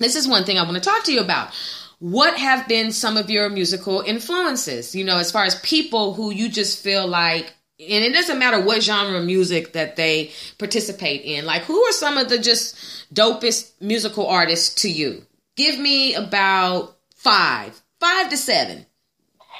[0.00, 1.54] this is one thing I want to talk to you about.
[2.00, 4.94] What have been some of your musical influences?
[4.94, 8.60] You know, as far as people who you just feel like, and it doesn't matter
[8.60, 11.46] what genre of music that they participate in.
[11.46, 12.76] Like, who are some of the just
[13.14, 15.24] dopest musical artists to you?
[15.56, 18.86] Give me about five, five to seven.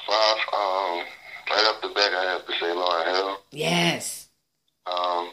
[0.06, 1.04] Five, um,
[1.50, 3.38] right off the bat, I have to say Lauryn Hill.
[3.52, 4.28] Yes.
[4.86, 5.30] Um,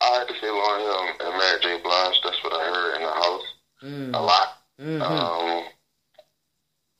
[0.00, 1.82] I have to say Lauryn Hill and Mary J.
[1.82, 2.16] Blige.
[2.24, 3.42] That's what I heard in the house
[3.82, 4.14] Mm.
[4.14, 4.48] a lot.
[4.78, 5.64] hmm Um,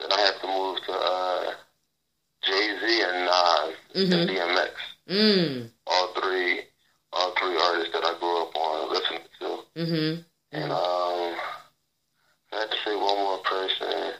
[0.00, 1.54] then I have to move to uh,
[2.46, 4.12] Jay Z and Nas Mhm.
[4.12, 4.72] and DMX.
[5.08, 5.70] Mm.
[5.86, 6.62] All three,
[7.12, 9.46] all three artists that I grew up on listening to.
[9.76, 10.20] Mm-hmm.
[10.52, 11.34] And um,
[12.52, 14.14] I had to say one more person.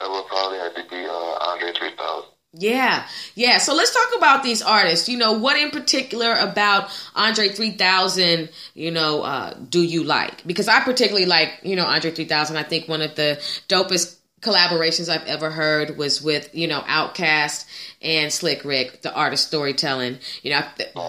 [0.00, 2.30] It would probably have to be uh, Andre 3000.
[2.58, 3.58] Yeah, yeah.
[3.58, 5.08] So let's talk about these artists.
[5.08, 10.46] You know, what in particular about Andre 3000, you know, uh, do you like?
[10.46, 12.56] Because I particularly like, you know, Andre 3000.
[12.56, 13.38] I think one of the
[13.68, 17.64] dopest collaborations I've ever heard was with, you know, Outkast
[18.02, 20.18] and Slick Rick, the art of storytelling.
[20.42, 20.62] You know,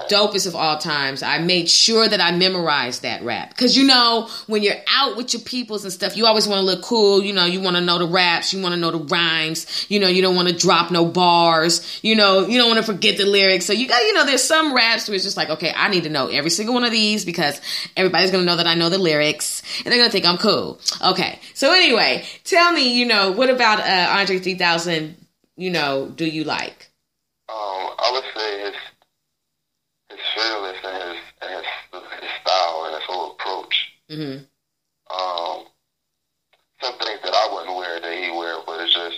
[0.10, 1.22] dopest of all times.
[1.22, 3.56] I made sure that I memorized that rap.
[3.58, 6.66] Cause you know, when you're out with your peoples and stuff, you always want to
[6.66, 7.22] look cool.
[7.22, 9.86] You know, you want to know the raps, you want to know the rhymes.
[9.90, 12.00] You know, you don't want to drop no bars.
[12.02, 13.66] You know, you don't want to forget the lyrics.
[13.66, 16.04] So you got, you know, there's some raps where it's just like, okay, I need
[16.04, 17.60] to know every single one of these because
[17.98, 20.38] everybody's going to know that I know the lyrics and they're going to think I'm
[20.38, 20.80] cool.
[21.04, 21.40] Okay.
[21.54, 25.16] So anyway, tell me, you know, what about uh, Andre 3000,
[25.56, 26.90] you know, do you like?
[27.50, 28.76] Um, I would say his
[30.10, 33.92] his fearless and his and his, his style and his whole approach.
[34.10, 34.44] Mm-hmm.
[35.10, 35.66] Um,
[36.82, 39.18] some things that I wouldn't wear that he wear, but it's just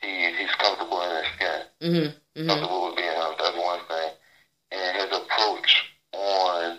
[0.00, 2.40] he he's comfortable in his skin, Mm-hmm.
[2.40, 2.48] Mm-hmm.
[2.48, 3.32] comfortable with being him.
[3.38, 4.10] That's one thing,
[4.72, 6.78] and his approach on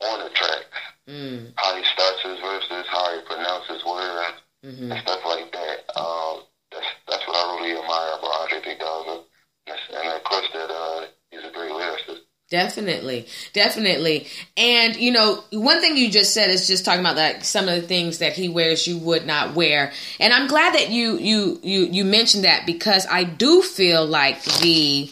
[0.00, 0.78] on the tracks,
[1.08, 1.46] Mm-hmm.
[1.56, 4.92] how he starts his verses, how he pronounces words, Mm-hmm.
[4.92, 6.00] and stuff like that.
[6.00, 9.24] Um, that's that's what I really admire about Andre 3000,
[9.66, 12.20] and of course that uh, he's a great lyricist.
[12.48, 14.26] Definitely, definitely.
[14.58, 17.74] And you know, one thing you just said is just talking about like some of
[17.74, 19.90] the things that he wears you would not wear.
[20.20, 24.44] And I'm glad that you you you you mentioned that because I do feel like
[24.60, 25.10] the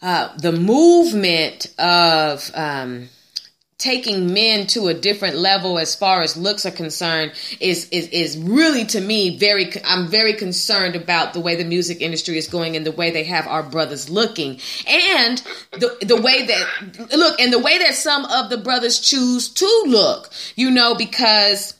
[0.00, 3.10] uh the movement of um
[3.80, 8.38] taking men to a different level as far as looks are concerned is is is
[8.38, 12.76] really to me very I'm very concerned about the way the music industry is going
[12.76, 14.60] and the way they have our brothers looking.
[14.86, 19.48] And the the way that look and the way that some of the brothers choose
[19.48, 21.74] to look you know because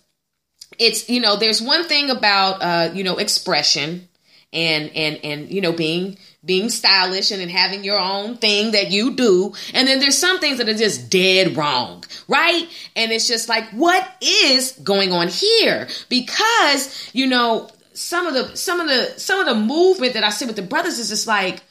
[0.78, 4.09] it's you know there's one thing about uh you know expression
[4.53, 8.90] and and and you know being being stylish and then having your own thing that
[8.90, 9.53] you do.
[9.74, 12.68] And then there's some things that are just dead wrong right?
[12.96, 15.88] And it's just like what is going on here?
[16.09, 20.30] Because you know some of the some of the some of the movement that i
[20.30, 21.62] see with the brothers is just like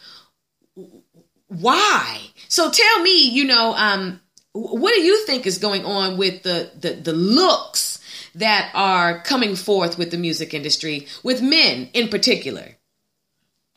[1.48, 2.20] why?
[2.48, 4.20] So tell me you know um
[4.54, 7.99] what do you think is going on with the the, the looks
[8.40, 12.76] that are coming forth with the music industry with men in particular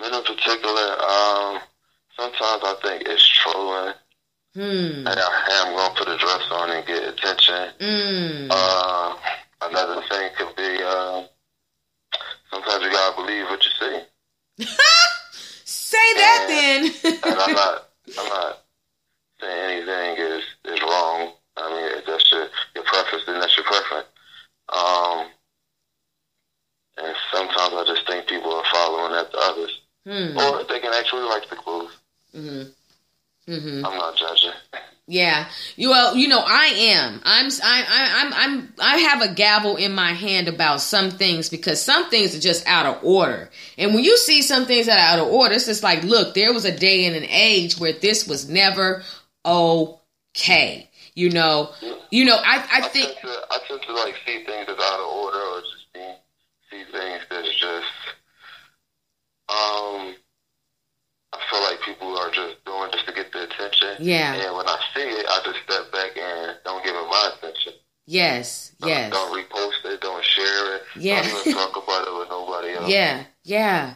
[0.01, 1.61] Men in particular, um,
[2.19, 3.95] sometimes I think it's trolling.
[4.55, 7.69] hmm And I am going to put a dress on and get attention.
[7.79, 8.49] mm.
[8.51, 9.15] Uh,
[9.63, 11.23] another thing could be uh,
[12.51, 14.65] sometimes you gotta believe what you see.
[15.65, 16.85] say that then
[17.23, 17.89] And I'm not,
[18.19, 18.59] I'm not
[19.41, 21.33] saying anything is is wrong.
[21.57, 24.09] I mean, that's your your preference, then that's your preference.
[24.73, 25.27] Um,
[26.99, 31.23] and sometimes I just think people are following after others, hmm or they can actually
[31.23, 31.97] like the clothes.
[32.33, 32.63] hmm
[33.47, 34.53] hmm I'm not judging.
[35.09, 37.21] Yeah, you well, you know, I am.
[37.25, 41.49] I'm, I, I, I'm, I'm, I have a gavel in my hand about some things
[41.49, 43.51] because some things are just out of order.
[43.77, 46.35] And when you see some things that are out of order, it's just like, look,
[46.35, 49.03] there was a day and an age where this was never
[49.45, 50.89] okay.
[51.15, 51.71] You know,
[52.11, 54.77] you know, I, I I think, tend to, I tend to like see things as
[54.79, 56.15] out of order, or just see,
[56.71, 57.87] see things that's just.
[59.49, 60.15] Um,
[61.35, 63.97] I feel like people are just doing just to get the attention.
[64.01, 64.35] Yeah.
[64.35, 67.73] And when I see it, I just step back and don't give it my attention.
[68.07, 70.01] yes, Don't, yes, Don't repost it.
[70.01, 70.83] Don't share it.
[70.97, 71.23] Yeah.
[71.23, 72.89] Don't even talk about it with nobody else.
[72.91, 73.95] yeah, yeah.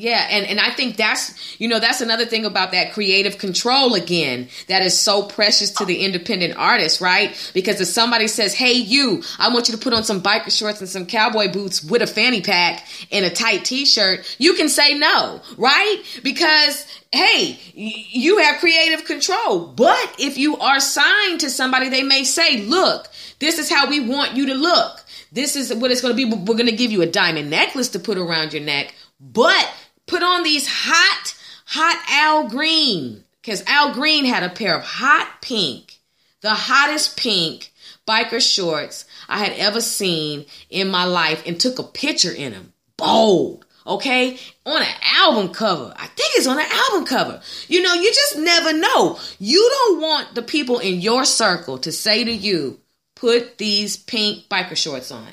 [0.00, 3.94] Yeah, and, and I think that's you know that's another thing about that creative control
[3.94, 7.50] again that is so precious to the independent artist, right?
[7.52, 10.78] Because if somebody says, "Hey, you, I want you to put on some biker shorts
[10.78, 14.96] and some cowboy boots with a fanny pack and a tight t-shirt," you can say
[14.96, 16.00] no, right?
[16.22, 19.66] Because hey, you have creative control.
[19.66, 23.08] But if you are signed to somebody, they may say, "Look,
[23.40, 25.04] this is how we want you to look.
[25.32, 26.32] This is what it's going to be.
[26.32, 29.68] We're going to give you a diamond necklace to put around your neck, but."
[30.08, 31.34] Put on these hot,
[31.66, 33.24] hot Al Green.
[33.40, 36.00] Because Al Green had a pair of hot pink,
[36.40, 37.72] the hottest pink
[38.06, 42.72] biker shorts I had ever seen in my life and took a picture in them.
[42.96, 43.64] Bold.
[43.86, 45.94] Okay, on an album cover.
[45.96, 47.40] I think it's on an album cover.
[47.68, 49.18] You know, you just never know.
[49.38, 52.80] You don't want the people in your circle to say to you,
[53.14, 55.26] put these pink biker shorts on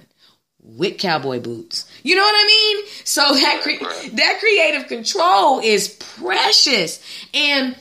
[0.64, 1.86] with cowboy boots.
[2.06, 2.86] You know what I mean?
[3.03, 7.01] So that cre- that creative control is precious.
[7.34, 7.76] And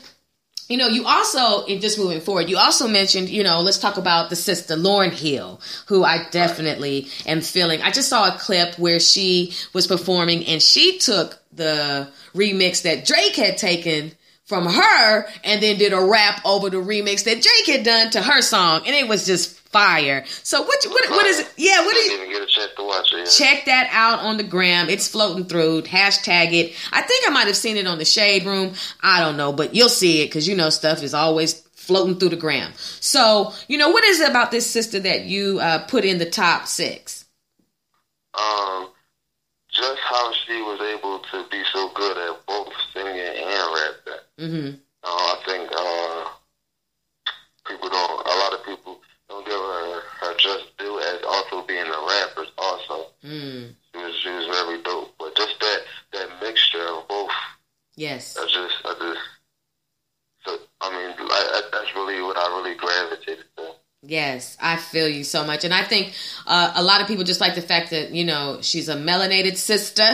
[0.67, 3.99] you know, you also, in just moving forward, you also mentioned, you know, let's talk
[3.99, 7.83] about the sister Lauryn Hill, who I definitely am feeling.
[7.83, 13.05] I just saw a clip where she was performing and she took the remix that
[13.05, 14.13] Drake had taken
[14.47, 18.23] from her and then did a rap over the remix that Drake had done to
[18.23, 18.85] her song.
[18.87, 20.25] And it was just fire.
[20.45, 21.53] So what what what is it?
[21.57, 23.27] Yeah, what is even get a chance to watch it.
[23.27, 24.89] Check that out on the gram.
[24.89, 25.83] It's floating through.
[25.83, 26.77] Hashtag it.
[26.93, 28.75] I think I might have seen it on the shade room.
[29.03, 32.29] I don't know, but you'll see it because you know stuff is always floating through
[32.29, 32.73] the gram.
[32.77, 36.31] So you know what is it about this sister that you uh, put in the
[36.31, 37.25] top six?
[38.35, 38.91] Um,
[39.71, 44.23] just how she was able to be so good at both singing and rapping.
[44.39, 44.75] Mm-hmm.
[45.03, 46.31] Uh, I think uh,
[47.67, 48.27] people don't.
[48.27, 49.01] A lot of people
[49.35, 52.47] don't give her her just due as also being a rapper.
[52.59, 53.75] Also, Mm.
[53.93, 55.15] she was she was very dope.
[55.19, 55.81] But just that
[56.13, 57.31] that mixture of both,
[57.97, 58.37] Yes.
[58.37, 59.21] I just I just.
[60.47, 61.23] So I mean, I,
[61.55, 63.71] I, that's really what I really gravitated to.
[64.07, 65.65] Yes, I feel you so much.
[65.65, 66.13] And I think
[66.47, 69.57] uh, a lot of people just like the fact that, you know, she's a melanated
[69.57, 70.07] sister.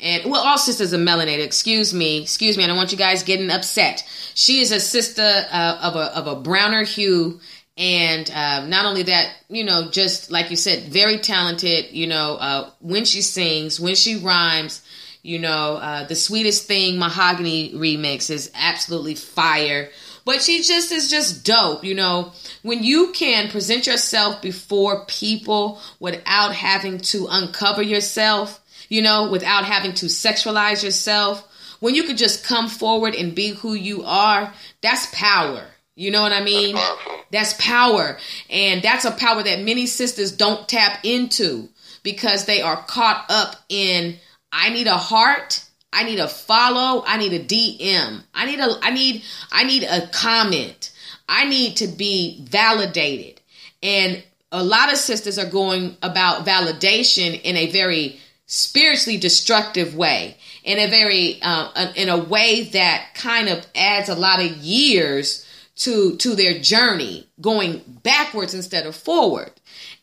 [0.00, 1.44] And, well, all sisters are melanated.
[1.44, 2.22] Excuse me.
[2.22, 2.64] Excuse me.
[2.64, 4.02] I don't want you guys getting upset.
[4.34, 7.40] She is a sister uh, of, a, of a browner hue.
[7.76, 12.36] And uh, not only that, you know, just like you said, very talented, you know,
[12.36, 14.82] uh, when she sings, when she rhymes,
[15.22, 19.90] you know, uh, the sweetest thing mahogany remix is absolutely fire.
[20.24, 22.32] But she just is just dope, you know.
[22.62, 29.64] When you can present yourself before people without having to uncover yourself, you know, without
[29.64, 31.46] having to sexualize yourself,
[31.80, 35.66] when you could just come forward and be who you are, that's power.
[35.96, 36.76] You know what I mean?
[36.76, 37.16] That's.
[37.30, 38.18] That's power.
[38.50, 41.68] And that's a power that many sisters don't tap into
[42.02, 44.16] because they are caught up in
[44.52, 48.22] I need a heart, I need a follow, I need a DM.
[48.34, 50.92] I need a I need I need a comment.
[51.28, 53.40] I need to be validated.
[53.82, 54.22] And
[54.52, 60.78] a lot of sisters are going about validation in a very spiritually destructive way in
[60.78, 65.45] a very uh, in a way that kind of adds a lot of years
[65.76, 69.50] to to their journey going backwards instead of forward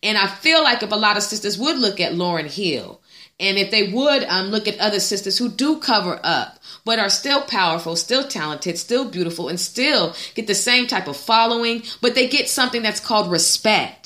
[0.02, 3.02] and i feel like if a lot of sisters would look at lauryn hill
[3.40, 7.10] and if they would um, look at other sisters who do cover up but are
[7.10, 12.16] still powerful still talented still beautiful and still get the same type of following but
[12.16, 14.04] they get something that's called respect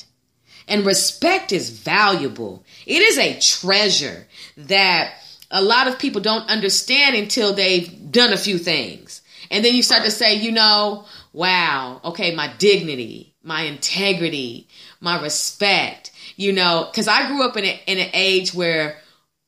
[0.68, 2.64] and respect is valuable.
[2.86, 5.14] It is a treasure that
[5.50, 9.22] a lot of people don't understand until they've done a few things.
[9.50, 14.68] And then you start to say, you know, wow, okay, my dignity, my integrity,
[15.00, 19.00] my respect, you know, because I grew up in, a, in an age where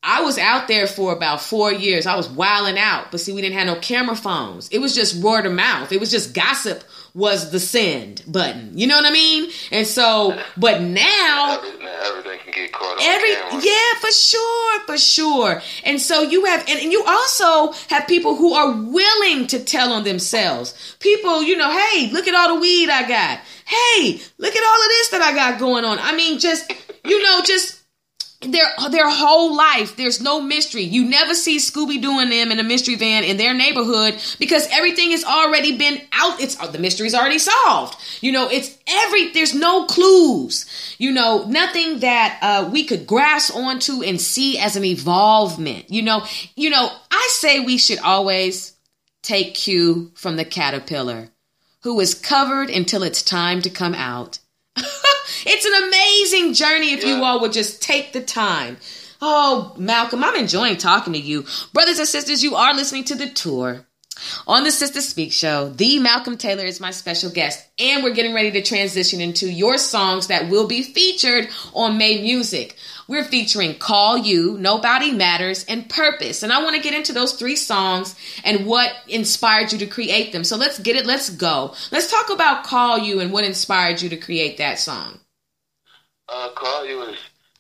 [0.01, 2.05] I was out there for about four years.
[2.05, 4.69] I was wilding out, but see, we didn't have no camera phones.
[4.69, 5.91] It was just word of mouth.
[5.91, 8.77] It was just gossip was the send button.
[8.77, 9.51] You know what I mean?
[9.71, 15.61] And so, but now Every, everything can get caught every yeah, for sure, for sure.
[15.83, 19.93] And so you have, and, and you also have people who are willing to tell
[19.93, 20.95] on themselves.
[20.99, 23.39] People, you know, hey, look at all the weed I got.
[23.65, 25.99] Hey, look at all of this that I got going on.
[25.99, 26.71] I mean, just
[27.05, 27.78] you know, just
[28.41, 30.83] their their whole life there's no mystery.
[30.83, 35.11] You never see scooby doing them in a mystery van in their neighborhood because everything
[35.11, 36.39] has already been out.
[36.39, 37.99] It's the mystery's already solved.
[38.21, 40.65] You know it's every there's no clues.
[40.97, 45.89] You know nothing that uh, we could grasp onto and see as an evolvement.
[45.89, 46.25] You know
[46.55, 48.73] you know i say we should always
[49.21, 51.29] take cue from the caterpillar
[51.83, 54.39] who is covered until it's time to come out
[55.45, 58.77] it's an amazing journey if you all would just take the time.
[59.21, 61.45] Oh, Malcolm, I'm enjoying talking to you.
[61.73, 63.85] Brothers and sisters, you are listening to the tour.
[64.47, 68.33] On the Sister Speak Show, the Malcolm Taylor is my special guest, and we're getting
[68.33, 72.75] ready to transition into your songs that will be featured on May Music.
[73.07, 76.43] We're featuring Call You, Nobody Matters, and Purpose.
[76.43, 80.31] And I want to get into those three songs and what inspired you to create
[80.31, 80.43] them.
[80.43, 81.73] So let's get it, let's go.
[81.91, 85.19] Let's talk about Call You and what inspired you to create that song.
[86.31, 87.17] Uh, you is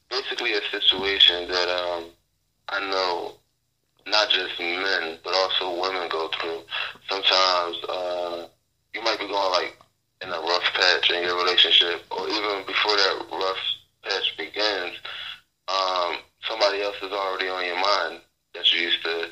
[0.09, 2.05] basically a situation that um,
[2.69, 3.33] I know
[4.07, 6.61] not just men but also women go through.
[7.09, 8.47] Sometimes uh,
[8.93, 9.75] you might be going like
[10.21, 13.57] in a rough patch in your relationship, or even before that rough
[14.03, 14.95] patch begins,
[15.67, 16.17] um,
[16.47, 18.19] somebody else is already on your mind
[18.53, 19.29] that you used to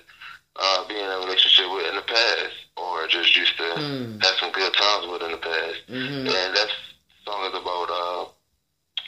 [0.56, 4.24] uh, be in a relationship with in the past, or just used to Mm.
[4.24, 5.80] have some good times with in the past.
[5.90, 6.26] Mhm.
[6.28, 6.70] And that
[7.26, 8.26] song is about uh,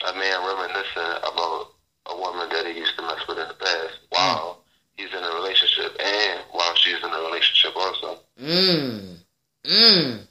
[0.09, 1.71] a man reminiscing about
[2.05, 4.63] a woman that he used to mess with in the past while
[4.95, 8.19] he's in a relationship and while she's in a relationship also.
[8.41, 9.17] Mmm.
[9.65, 10.27] Mmm.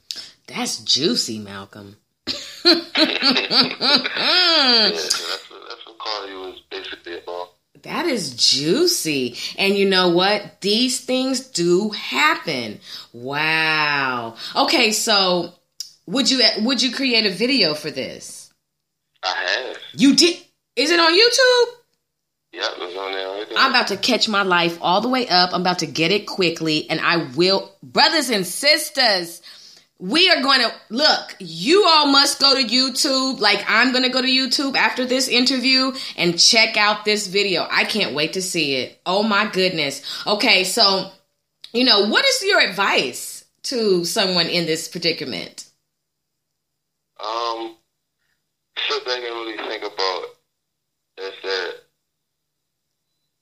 [0.47, 1.95] That's juicy, Malcolm.
[2.65, 2.75] Yeah,
[4.91, 7.47] that's what, that's what Call You basically about.
[7.83, 9.37] That is juicy.
[9.57, 10.59] And you know what?
[10.61, 12.79] These things do happen.
[13.13, 14.35] Wow.
[14.55, 15.53] Okay, so
[16.05, 18.53] would you would you create a video for this?
[19.23, 19.77] I have.
[19.93, 20.37] You did?
[20.75, 21.75] Is it on YouTube?
[22.51, 23.57] Yep, it's on there right there.
[23.57, 25.51] I'm about to catch my life all the way up.
[25.53, 29.41] I'm about to get it quickly, and I will, brothers and sisters.
[30.01, 31.35] We are going to look.
[31.39, 35.27] You all must go to YouTube, like I'm going to go to YouTube after this
[35.27, 37.67] interview and check out this video.
[37.69, 39.01] I can't wait to see it.
[39.05, 40.01] Oh my goodness.
[40.25, 41.11] Okay, so
[41.73, 45.69] you know, what is your advice to someone in this predicament?
[47.19, 47.75] Um,
[48.87, 50.23] sit back and really think about
[51.17, 51.73] is that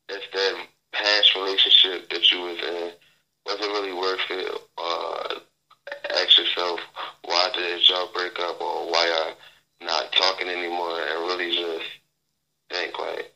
[0.09, 2.91] is that past relationship that you was in
[3.45, 4.61] was it really worth it?
[4.77, 5.39] Uh,
[6.15, 6.79] ask yourself
[7.25, 9.33] why did y'all break up or why y'all
[9.81, 11.85] not talking anymore and really just
[12.69, 13.31] think like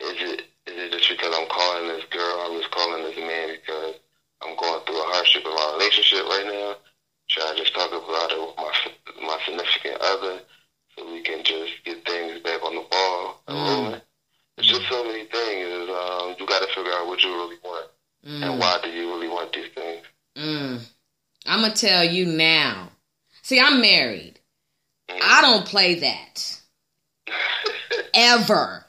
[0.00, 3.56] is it is it just because I'm calling this girl I was calling this man
[3.60, 3.94] because
[4.42, 6.76] I'm going through a hardship in my relationship right now?
[7.26, 8.72] Should I just talk about it with my
[9.26, 10.40] my significant other
[10.96, 13.64] so we can just get things back on the ball and Mm.
[13.66, 14.00] rolling?
[14.58, 15.88] It's just so many things.
[15.90, 17.86] Um, you got to figure out what you really want
[18.42, 20.04] and why do you really want these things.
[20.36, 20.80] Mm.
[21.46, 22.90] I'm gonna tell you now.
[23.42, 24.38] See, I'm married.
[25.08, 26.60] I don't play that
[28.14, 28.84] ever.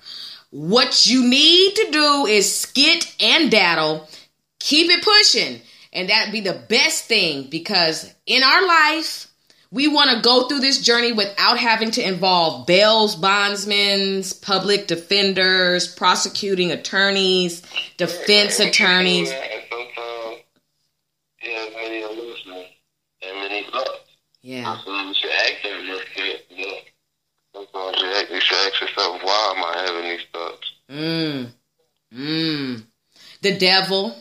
[0.52, 4.08] What you need to do is skit and daddle,
[4.60, 5.62] keep it pushing,
[5.94, 9.28] and that'd be the best thing because in our life,
[9.72, 15.88] we want to go through this journey without having to involve bails, bondsmen, public defenders,
[15.88, 17.62] prosecuting attorneys,
[17.98, 19.32] defense attorneys.
[19.42, 20.44] And sometimes
[21.42, 22.66] you have many illusions
[23.22, 24.00] and many thoughts.
[24.42, 24.78] Yeah.
[24.84, 26.74] So you should ask them real quick, you.
[27.54, 30.72] Sometimes you, should ask yourself, why am I having these thoughts?
[30.90, 31.52] Mm.
[32.14, 32.84] Mm.
[33.42, 34.16] The devil.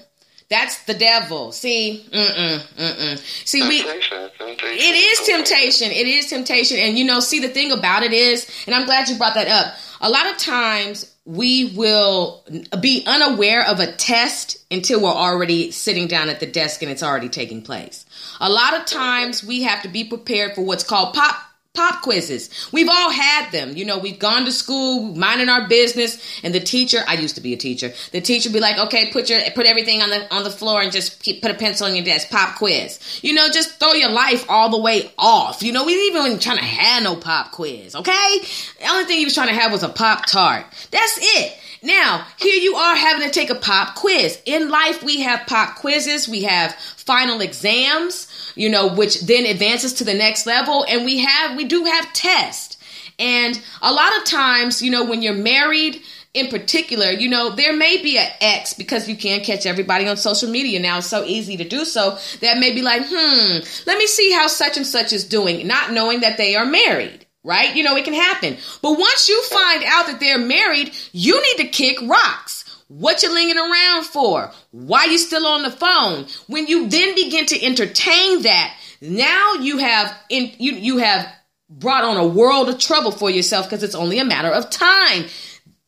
[0.49, 1.53] That's the devil.
[1.53, 3.47] See, mm-mm, mm-mm.
[3.47, 3.83] See, we.
[3.83, 4.79] Temptation, temptation.
[4.79, 5.91] It is temptation.
[5.93, 6.79] It is temptation.
[6.79, 9.47] And you know, see, the thing about it is, and I'm glad you brought that
[9.47, 9.77] up.
[10.01, 12.43] A lot of times we will
[12.81, 17.05] be unaware of a test until we're already sitting down at the desk and it's
[17.05, 18.05] already taking place.
[18.41, 21.37] A lot of times we have to be prepared for what's called pop
[21.81, 22.51] pop quizzes.
[22.73, 23.75] We've all had them.
[23.75, 27.41] You know, we've gone to school, minding our business, and the teacher, I used to
[27.41, 27.95] be a teacher.
[28.13, 30.93] The teacher be like, "Okay, put your put everything on the on the floor and
[30.93, 32.29] just keep, put a pencil on your desk.
[32.29, 32.99] Pop quiz.
[33.23, 35.63] You know, just throw your life all the way off.
[35.63, 37.97] You know, we even wasn't trying to have no pop quiz.
[37.97, 38.41] Okay,
[38.81, 40.67] the only thing he was trying to have was a pop tart.
[40.91, 41.57] That's it.
[41.83, 44.39] Now, here you are having to take a pop quiz.
[44.45, 49.93] In life, we have pop quizzes, we have final exams, you know, which then advances
[49.95, 52.77] to the next level, and we have we do have tests.
[53.19, 56.01] And a lot of times, you know, when you're married,
[56.33, 60.17] in particular, you know, there may be an ex because you can't catch everybody on
[60.17, 60.99] social media now.
[60.99, 64.47] It's so easy to do so that may be like, hmm, let me see how
[64.47, 67.75] such and such is doing, not knowing that they are married right?
[67.75, 68.57] You know, it can happen.
[68.83, 72.60] But once you find out that they're married, you need to kick rocks.
[72.91, 74.51] What you lingering around for?
[74.73, 76.27] Why you still on the phone?
[76.49, 81.33] When you then begin to entertain that, now you have in you you have
[81.69, 85.27] brought on a world of trouble for yourself because it's only a matter of time.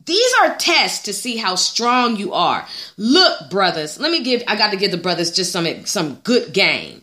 [0.07, 2.65] These are tests to see how strong you are.
[2.97, 6.53] Look, brothers, let me give I got to give the brothers just some some good
[6.53, 7.03] game.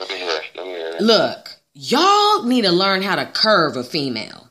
[0.00, 0.40] Let me hear.
[0.56, 0.96] Let me hear.
[1.00, 4.50] Look, y'all need to learn how to curve a female.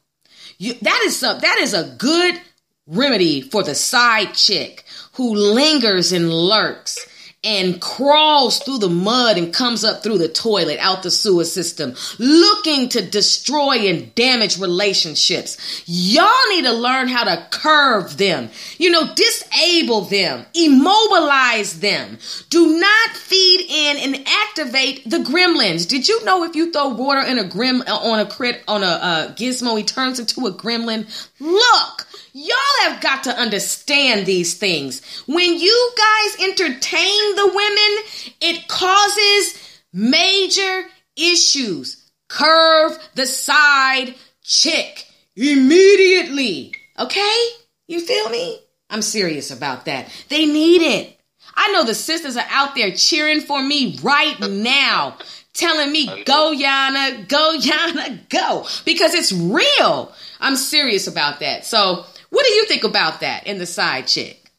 [0.59, 2.39] You, that is some, that is a good
[2.87, 7.07] remedy for the side chick who lingers and lurks
[7.43, 11.95] and crawls through the mud and comes up through the toilet out the sewer system
[12.19, 15.57] looking to destroy and damage relationships.
[15.87, 18.49] Y'all need to learn how to curve them.
[18.77, 22.19] You know, disable them, immobilize them.
[22.49, 25.87] Do not feed in and activate the gremlins.
[25.87, 28.85] Did you know if you throw water in a grim on a crit on a
[28.85, 31.07] uh, gizmo, he turns into a gremlin?
[31.39, 35.01] Look, Y'all have got to understand these things.
[35.25, 42.11] When you guys entertain the women, it causes major issues.
[42.27, 45.05] Curve the side chick
[45.35, 46.73] immediately.
[46.97, 47.45] Okay?
[47.87, 48.59] You feel me?
[48.89, 50.09] I'm serious about that.
[50.29, 51.17] They need it.
[51.55, 55.17] I know the sisters are out there cheering for me right now,
[55.53, 60.13] telling me, go, Yana, go, Yana, go, because it's real.
[60.39, 61.65] I'm serious about that.
[61.65, 64.49] So, what do you think about that in the side chick?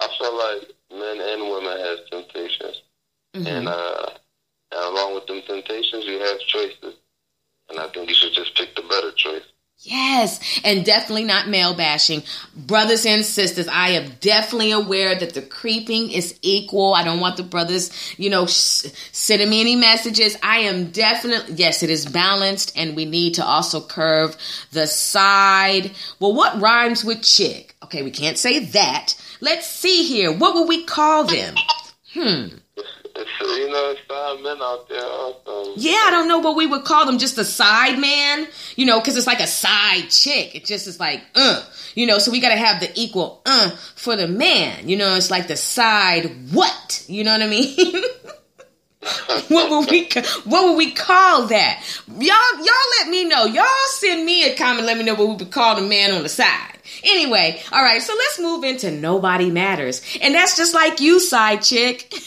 [0.00, 0.72] I feel like
[1.18, 2.82] men and women have temptations,
[3.34, 4.10] and uh,
[4.72, 6.94] and along with them temptations, you have choices,
[7.68, 9.42] and I think you should just pick the better choice.
[9.80, 12.24] Yes, and definitely not male bashing.
[12.56, 16.94] Brothers and sisters, I am definitely aware that the creeping is equal.
[16.94, 20.36] I don't want the brothers, you know, sh- sending me any messages.
[20.42, 24.36] I am definitely, yes, it is balanced, and we need to also curve
[24.72, 25.92] the side.
[26.18, 27.76] Well, what rhymes with chick?
[27.84, 29.14] Okay, we can't say that.
[29.40, 30.32] Let's see here.
[30.32, 31.54] What would we call them?
[32.12, 32.46] Hmm.
[33.20, 35.04] It's, you know, five men out there.
[35.04, 35.74] Also.
[35.76, 37.18] Yeah, I don't know what we would call them.
[37.18, 40.54] Just a side man, you know, because it's like a side chick.
[40.54, 41.64] It just is like, uh,
[41.96, 42.18] you know.
[42.18, 44.88] So we got to have the equal uh for the man.
[44.88, 47.04] You know, it's like the side what.
[47.08, 47.76] You know what I mean?
[49.48, 50.08] what would we
[50.44, 51.82] what would we call that?
[52.08, 53.44] Y'all y'all let me know.
[53.44, 54.86] Y'all send me a comment.
[54.86, 56.78] Let me know what we would call the man on the side.
[57.04, 58.02] Anyway, all right.
[58.02, 62.12] So let's move into nobody matters, and that's just like you, side chick.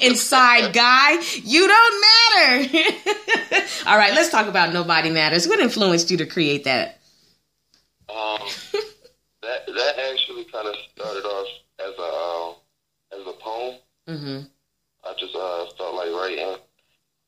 [0.00, 1.12] Inside guy,
[1.42, 2.78] you don't matter.
[3.86, 5.48] all right, let's talk about nobody matters.
[5.48, 7.00] What influenced you to create that?
[8.08, 8.40] Um,
[9.42, 11.46] that that actually kind of started off
[11.78, 13.74] as a uh, as a poem.
[14.08, 14.55] Mm-hmm.
[15.06, 16.56] I just uh, felt like writing,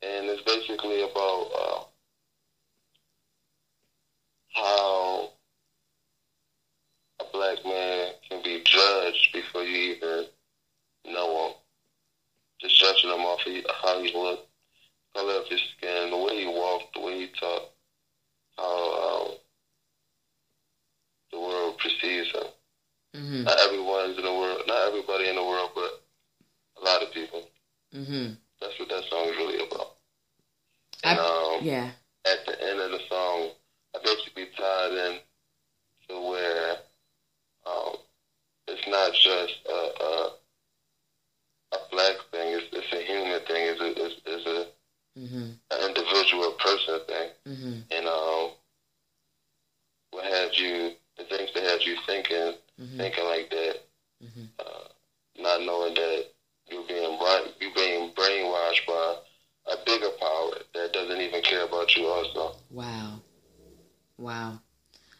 [0.03, 1.81] and it's basically about uh,
[4.55, 5.31] how
[7.21, 10.25] a black man can be judged before you even
[11.05, 11.55] know him.
[12.61, 14.41] Just judging him off of how he look,
[15.15, 17.71] color of his skin, the way he walked, the way he talked,
[18.57, 19.35] how um,
[21.31, 22.43] the world perceives him.
[23.15, 23.45] Mm-hmm.
[23.45, 26.03] Not everyone's in the world, not everybody in the world, but
[26.81, 27.45] a lot of people.
[27.95, 28.33] Mm-hmm.
[28.61, 29.91] That's what that song is really about.
[31.05, 31.91] I- And um, Yeah.
[32.25, 33.51] at the end of the song,
[33.95, 35.19] I basically tied in
[36.09, 36.77] to where
[37.67, 37.95] um,
[38.69, 40.31] it's not just a, a,
[41.73, 43.65] a black thing; it's, it's a human thing.
[43.67, 44.67] It's a, it's, it's a
[45.19, 45.51] Mm-hmm.
[45.71, 47.29] an individual person thing.
[47.47, 47.79] Mm-hmm.
[47.91, 48.51] And um,
[50.11, 52.99] what had you, the things that had you thinking, Mm-hmm.
[52.99, 53.77] thinking like that,
[54.23, 54.49] Mhm.
[54.59, 54.85] uh,
[55.39, 56.27] not knowing that
[56.71, 59.17] you're being bra- you being brainwashed by
[59.73, 62.07] a bigger power that doesn't even care about you.
[62.07, 63.21] Also, Wow.
[64.17, 64.61] Wow.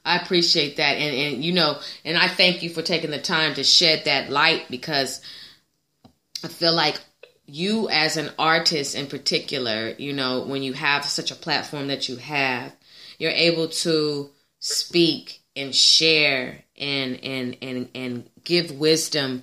[0.05, 0.97] I appreciate that.
[0.97, 4.31] And, and, you know, and I thank you for taking the time to shed that
[4.31, 5.21] light because
[6.43, 6.99] I feel like
[7.47, 12.09] you, as an artist in particular, you know, when you have such a platform that
[12.09, 12.73] you have,
[13.19, 14.31] you're able to
[14.61, 19.43] speak and share and, and, and, and give wisdom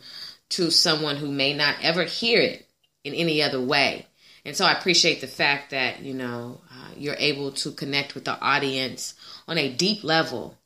[0.55, 2.65] to someone who may not ever hear it
[3.03, 4.05] in any other way.
[4.45, 8.25] And so I appreciate the fact that, you know, uh, you're able to connect with
[8.25, 9.15] the audience
[9.47, 10.57] on a deep level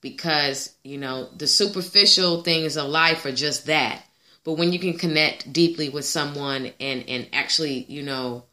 [0.00, 4.02] because, you know, the superficial things of life are just that.
[4.42, 8.44] But when you can connect deeply with someone and, and actually, you know,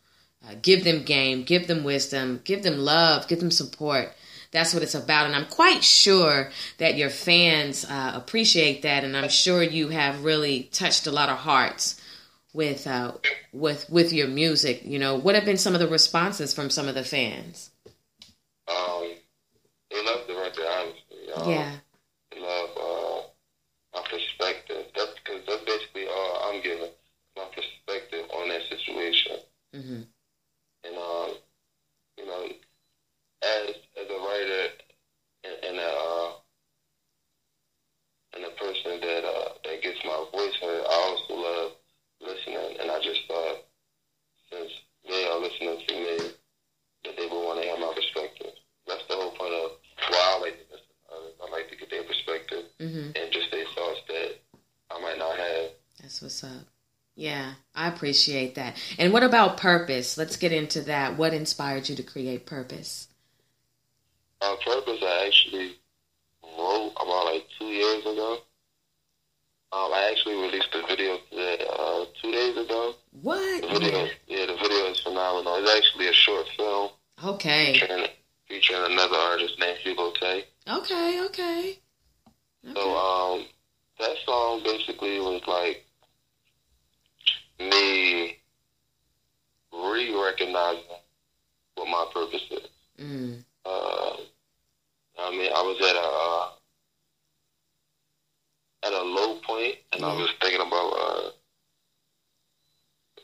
[0.45, 4.11] uh, give them game, give them wisdom, give them love, give them support,
[4.53, 5.25] that's what it's about.
[5.25, 9.03] And I'm quite sure that your fans uh, appreciate that.
[9.03, 11.99] And I'm sure you have really touched a lot of hearts
[12.53, 13.13] with uh,
[13.51, 14.83] with with your music.
[14.85, 17.71] You know, what have been some of the responses from some of the fans?
[18.69, 19.11] um,
[19.91, 20.65] they love the record.
[20.65, 21.75] Honestly, um, Yeah.
[22.31, 23.21] they love uh,
[23.95, 24.85] my perspective.
[24.95, 26.89] That's because that's basically all I'm giving
[27.35, 29.37] my perspective on that situation.
[29.75, 30.01] Mm-hmm.
[30.85, 31.33] and um,
[32.19, 32.47] you know,
[33.41, 34.63] as as a writer
[35.43, 36.31] and, and a uh,
[38.35, 41.71] and a person that uh, that gets my voice heard, I also love
[42.21, 43.63] listening, and I just thought
[44.51, 44.71] since
[45.07, 46.17] they are listening to me,
[47.05, 48.53] that they would want to hear my perspective.
[48.87, 49.71] That's the whole point of
[50.09, 50.87] why I like to listen.
[51.09, 51.33] to others.
[51.45, 54.31] I like to get their perspective hmm and just their thoughts that
[54.91, 55.69] I might not have.
[56.01, 56.65] That's what's up.
[57.15, 58.75] Yeah, I appreciate that.
[58.97, 60.17] And what about purpose?
[60.17, 61.15] Let's get into that.
[61.15, 63.07] What inspired you to create purpose?
[64.43, 65.77] On purpose, I actually
[66.43, 68.39] wrote about like two years ago.
[69.71, 72.93] Um, I actually released the video today, uh, two days ago.
[73.21, 73.61] What?
[73.61, 75.55] The video, yeah, the video is phenomenal.
[75.55, 76.89] It's actually a short film
[77.23, 77.73] Okay.
[77.73, 78.05] featuring,
[78.47, 80.45] featuring another artist named Hugo Tay.
[80.67, 81.21] Okay.
[81.25, 81.77] Okay.
[82.75, 83.45] So, um,
[83.99, 85.85] that song basically was like
[87.59, 88.37] me
[89.73, 90.83] re-recognizing
[91.75, 92.67] what my purpose is.
[93.01, 93.43] Mm.
[93.65, 94.17] uh,
[95.19, 96.49] I mean, I was at a uh,
[98.85, 101.29] at a low point, and I was thinking about uh,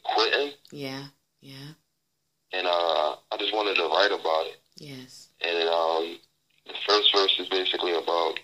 [0.03, 1.03] quitting, Yeah.
[1.41, 1.73] Yeah.
[2.53, 4.59] and uh, I just wanted to write about it.
[4.77, 5.27] Yes.
[5.41, 6.17] And um,
[6.65, 8.39] the first verse is basically about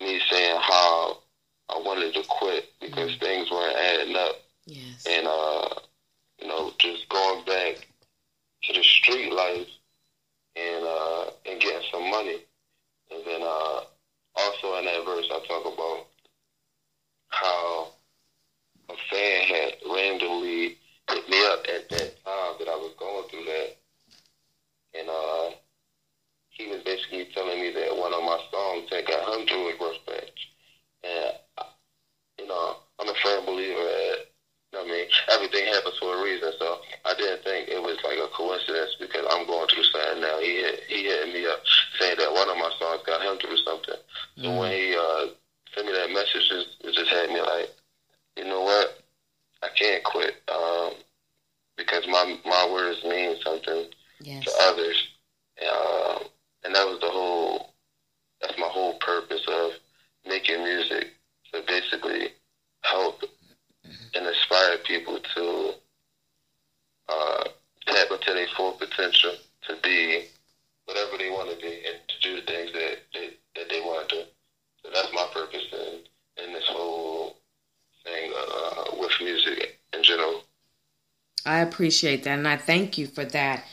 [0.00, 1.18] me saying how
[1.68, 5.06] I wanted to quit because things weren't adding up, Yes.
[5.08, 5.68] and uh,
[6.40, 7.86] you know, just going back
[8.64, 9.68] to the street life
[10.56, 12.38] and uh, and getting some money.
[13.10, 13.80] And then uh,
[14.36, 16.06] also in that verse, I talk about
[17.28, 17.88] how
[18.88, 20.78] a fan had randomly
[21.08, 23.76] hit me up at that time that I was going through that.
[24.98, 25.56] And uh,
[26.50, 29.78] he was basically telling me that one of my songs had got him through a
[29.78, 30.48] growth patch.
[31.04, 31.32] And,
[32.38, 34.16] you know, I'm a firm believer that,
[34.74, 36.52] I mean, everything happens for a reason.
[36.58, 40.38] So I didn't think it was like a coincidence because I'm going through something now.
[40.40, 41.60] He hit, he hit me up
[41.98, 43.94] saying that one of my songs got him through something.
[44.36, 44.56] So mm-hmm.
[44.58, 45.26] when he uh,
[45.74, 46.48] sent me that message,
[46.84, 47.70] it just had me like,
[48.36, 48.98] you know what?
[49.62, 50.92] I can't quit um,
[51.76, 53.86] because my my words mean something
[54.20, 54.44] yes.
[54.44, 55.08] to others.
[55.60, 56.18] Uh,
[56.64, 57.74] and that was the whole.
[58.40, 59.72] That's my whole purpose of
[60.26, 61.12] making music
[61.52, 62.28] to basically
[62.82, 63.22] help
[64.14, 65.74] and inspire people to
[67.08, 67.44] uh,
[67.86, 69.32] tap into their full potential
[69.68, 70.24] to be
[70.86, 74.08] whatever they want to be and to do the things that they, that they want
[74.08, 74.22] to do.
[74.82, 77.36] So that's my purpose in, in this whole
[78.04, 80.42] thing uh, with music in general.
[81.46, 81.60] I
[81.92, 83.64] appreciate that and I thank you for that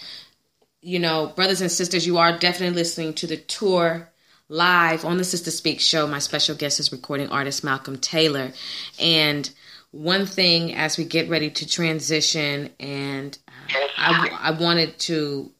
[0.81, 4.09] you know, brothers and sisters, you are definitely listening to the tour
[4.47, 6.07] live on the Sister Speak show.
[6.07, 8.53] My special guest is recording artist Malcolm Taylor.
[8.99, 9.49] And
[9.91, 15.51] one thing as we get ready to transition, and uh, I, I wanted to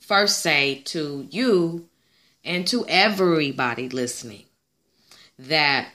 [0.00, 1.88] first say to you
[2.44, 4.44] and to everybody listening
[5.38, 5.88] that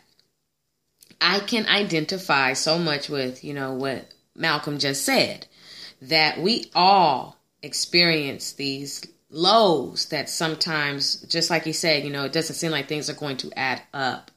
[1.20, 5.48] I can identify so much with, you know, what Malcolm just said,
[6.02, 12.34] that we all experience these lows that sometimes, just like you said, you know, it
[12.34, 14.32] doesn't seem like things are going to add up.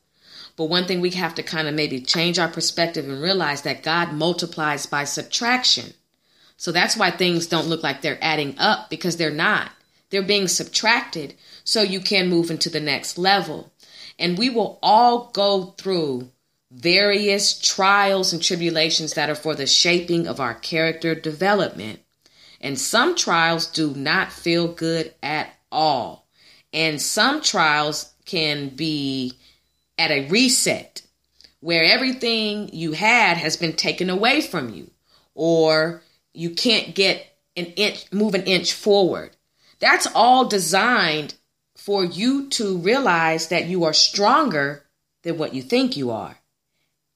[0.56, 3.82] But one thing we have to kind of maybe change our perspective and realize that
[3.82, 5.94] God multiplies by subtraction.
[6.56, 9.72] So that's why things don't look like they're adding up because they're not.
[10.10, 11.34] They're being subtracted
[11.64, 13.72] so you can move into the next level.
[14.16, 16.30] And we will all go through
[16.74, 22.00] various trials and tribulations that are for the shaping of our character development.
[22.60, 26.26] And some trials do not feel good at all.
[26.72, 29.34] And some trials can be
[29.98, 31.02] at a reset
[31.60, 34.90] where everything you had has been taken away from you
[35.34, 36.02] or
[36.32, 37.24] you can't get
[37.56, 39.36] an inch move an inch forward.
[39.78, 41.34] That's all designed
[41.76, 44.84] for you to realize that you are stronger
[45.22, 46.38] than what you think you are.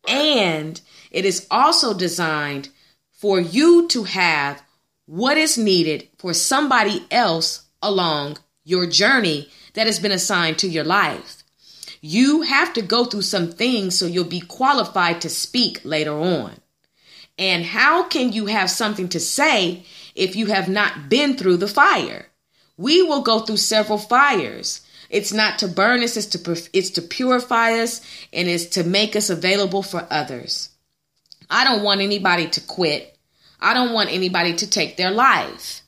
[0.09, 0.81] And
[1.11, 2.71] it is also designed
[3.13, 4.63] for you to have
[5.07, 10.85] what is needed for somebody else along your journey that has been assigned to your
[10.85, 11.43] life.
[12.01, 16.61] You have to go through some things so you'll be qualified to speak later on.
[17.39, 19.85] And how can you have something to say
[20.15, 22.27] if you have not been through the fire?
[22.77, 24.81] We will go through several fires.
[25.11, 28.01] It's not to burn us, it's to, it's to purify us,
[28.33, 30.71] and it's to make us available for others.
[31.51, 33.17] I don't want anybody to quit.
[33.61, 35.83] I don't want anybody to take their life.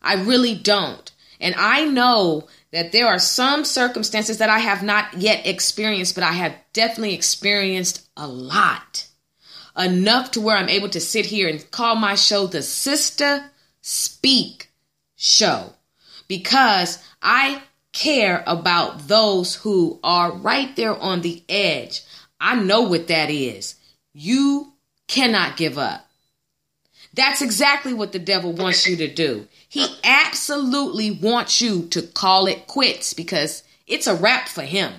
[0.00, 1.10] I really don't.
[1.40, 6.24] And I know that there are some circumstances that I have not yet experienced, but
[6.24, 9.06] I have definitely experienced a lot.
[9.76, 13.50] Enough to where I'm able to sit here and call my show the Sister
[13.80, 14.70] Speak
[15.16, 15.72] Show
[16.28, 17.62] because I
[17.92, 22.02] care about those who are right there on the edge.
[22.40, 23.76] I know what that is.
[24.12, 24.72] You
[25.06, 26.06] cannot give up.
[27.14, 29.46] That's exactly what the devil wants you to do.
[29.68, 34.92] He absolutely wants you to call it quits because it's a wrap for him.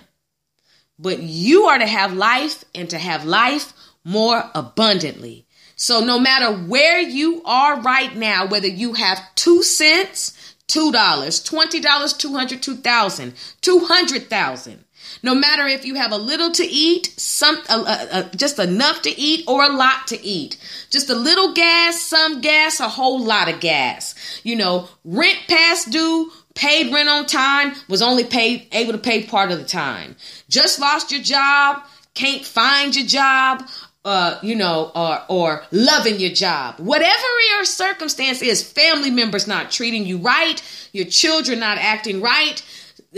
[1.00, 3.74] But you are to have life and to have life
[4.04, 5.48] more abundantly.
[5.76, 10.33] So no matter where you are right now, whether you have two cents,
[10.68, 14.84] two dollars, twenty dollars, two hundred, two thousand, two hundred thousand,
[15.22, 19.02] no matter if you have a little to eat, some uh, uh, uh, just enough
[19.04, 20.58] to eat, or a lot to eat,
[20.90, 24.42] just a little gas, some gas, a whole lot of gas.
[24.44, 29.24] You know, rent past due, paid rent on time, was only paid able to pay
[29.24, 30.16] part of the time.
[30.50, 31.84] Just lost your job,
[32.14, 33.68] can't find your job,
[34.06, 36.80] uh, you know, or or loving your job.
[36.80, 42.62] Whatever your circumstance is, family members not treating you right, your children not acting right,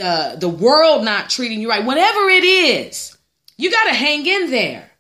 [0.02, 3.18] uh, the world not treating you right, whatever it is,
[3.58, 4.92] you got to hang in there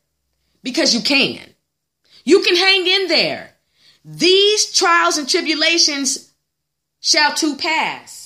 [0.63, 1.41] because you can.
[2.23, 3.51] You can hang in there.
[4.03, 6.33] These trials and tribulations
[6.99, 8.24] shall too pass.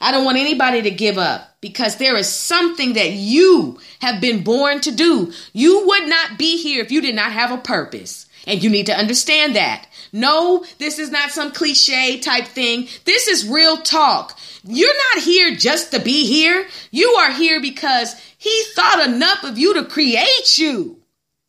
[0.00, 4.42] I don't want anybody to give up because there is something that you have been
[4.42, 5.32] born to do.
[5.52, 8.26] You would not be here if you did not have a purpose.
[8.46, 9.86] And you need to understand that.
[10.12, 12.88] No, this is not some cliche type thing.
[13.04, 14.38] This is real talk.
[14.64, 16.66] You're not here just to be here.
[16.90, 20.96] You are here because he thought enough of you to create you.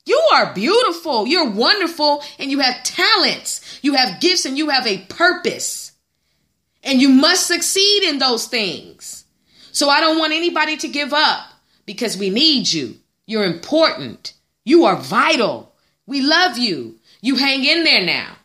[0.05, 1.25] You are beautiful.
[1.25, 3.79] You're wonderful and you have talents.
[3.81, 5.80] You have gifts and you have a purpose.
[6.83, 9.25] And you must succeed in those things.
[9.71, 11.47] So I don't want anybody to give up
[11.85, 12.95] because we need you.
[13.25, 14.33] You're important.
[14.65, 15.73] You are vital.
[16.05, 16.95] We love you.
[17.21, 18.35] You hang in there now.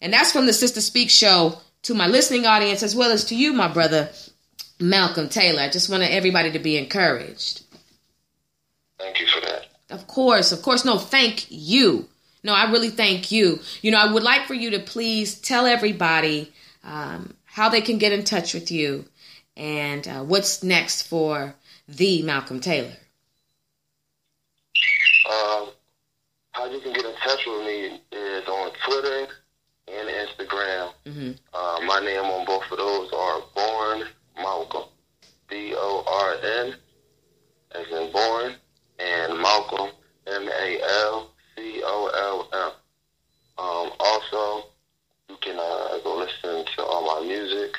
[0.00, 3.34] And that's from the Sister Speak show to my listening audience as well as to
[3.34, 4.10] you, my brother
[4.80, 5.62] Malcolm Taylor.
[5.62, 7.62] I just wanted everybody to be encouraged.
[8.98, 9.66] Thank you for that.
[9.90, 10.84] Of course, of course.
[10.84, 12.08] No, thank you.
[12.44, 13.60] No, I really thank you.
[13.82, 16.52] You know, I would like for you to please tell everybody
[16.84, 19.04] um, how they can get in touch with you
[19.56, 21.56] and uh, what's next for
[21.88, 22.96] the Malcolm Taylor.
[25.28, 25.70] Um,
[26.52, 29.26] how you can get in touch with me is on Twitter
[29.88, 30.92] and Instagram.
[31.04, 31.30] Mm-hmm.
[31.52, 34.04] Uh, my name on both of those are Born
[34.36, 34.84] Malcolm.
[35.50, 36.74] B O R N
[37.72, 38.54] as in born
[39.00, 39.90] and Malcolm
[40.28, 40.80] M A
[41.10, 42.72] L C O L M.
[43.58, 44.68] Um, also,
[45.28, 47.74] you can uh, go listen to all my music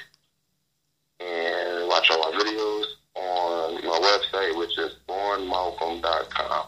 [1.20, 2.86] and watch all my videos
[3.16, 6.68] on my website, which is bornmalcolm.com.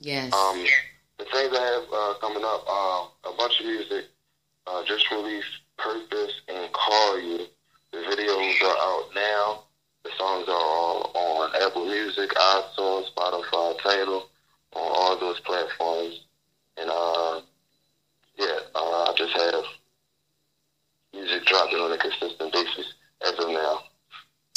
[0.00, 0.32] Yes.
[0.32, 0.64] Um,
[1.18, 4.06] the things I have uh, coming up, uh, a bunch of music.
[4.66, 7.46] Uh, just released Purpose and Call You.
[7.92, 9.64] The videos are out now.
[10.04, 14.28] The songs are all on Apple Music, iTunes, Spotify, Tidal,
[14.72, 16.24] on all those platforms.
[16.76, 17.40] And uh,
[18.38, 19.64] yeah, uh, I just have
[21.12, 22.94] music dropping on a consistent basis
[23.26, 23.80] as of now.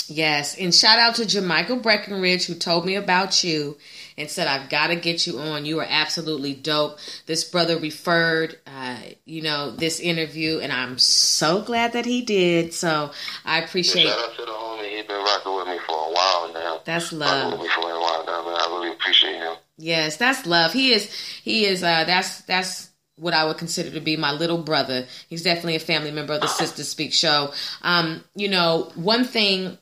[0.09, 3.77] Yes, and shout out to Jamichael Breckenridge who told me about you
[4.17, 5.65] and said I've got to get you on.
[5.65, 6.97] You are absolutely dope.
[7.25, 12.73] This brother referred, uh, you know, this interview, and I'm so glad that he did.
[12.73, 13.11] So
[13.43, 14.07] I appreciate.
[14.07, 14.95] Shout out to the homie.
[14.95, 16.81] He's been rocking with me for a while now.
[16.85, 17.51] That's Rocking love.
[17.51, 18.55] with me for a while now, man.
[18.55, 19.57] I really appreciate him.
[19.77, 20.71] Yes, that's love.
[20.71, 21.11] He is.
[21.43, 21.83] He is.
[21.83, 22.86] Uh, that's that's
[23.17, 25.05] what I would consider to be my little brother.
[25.27, 27.51] He's definitely a family member of the Sister Speak show.
[27.81, 29.77] Um, you know, one thing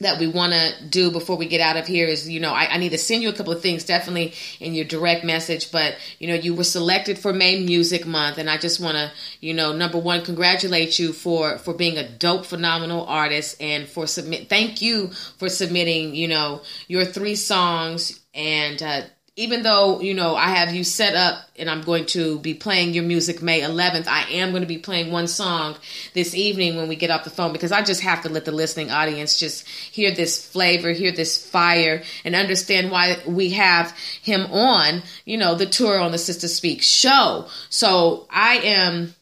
[0.00, 2.74] that we want to do before we get out of here is, you know, I,
[2.74, 5.94] I, need to send you a couple of things definitely in your direct message, but,
[6.18, 8.38] you know, you were selected for May Music Month.
[8.38, 12.08] And I just want to, you know, number one, congratulate you for, for being a
[12.08, 14.48] dope, phenomenal artist and for submit.
[14.48, 19.02] Thank you for submitting, you know, your three songs and, uh,
[19.40, 22.92] even though you know I have you set up and I'm going to be playing
[22.92, 25.76] your music May 11th, I am going to be playing one song
[26.12, 28.52] this evening when we get off the phone because I just have to let the
[28.52, 34.44] listening audience just hear this flavor, hear this fire, and understand why we have him
[34.52, 37.48] on, you know, the tour on the Sister Speak show.
[37.70, 39.14] So I am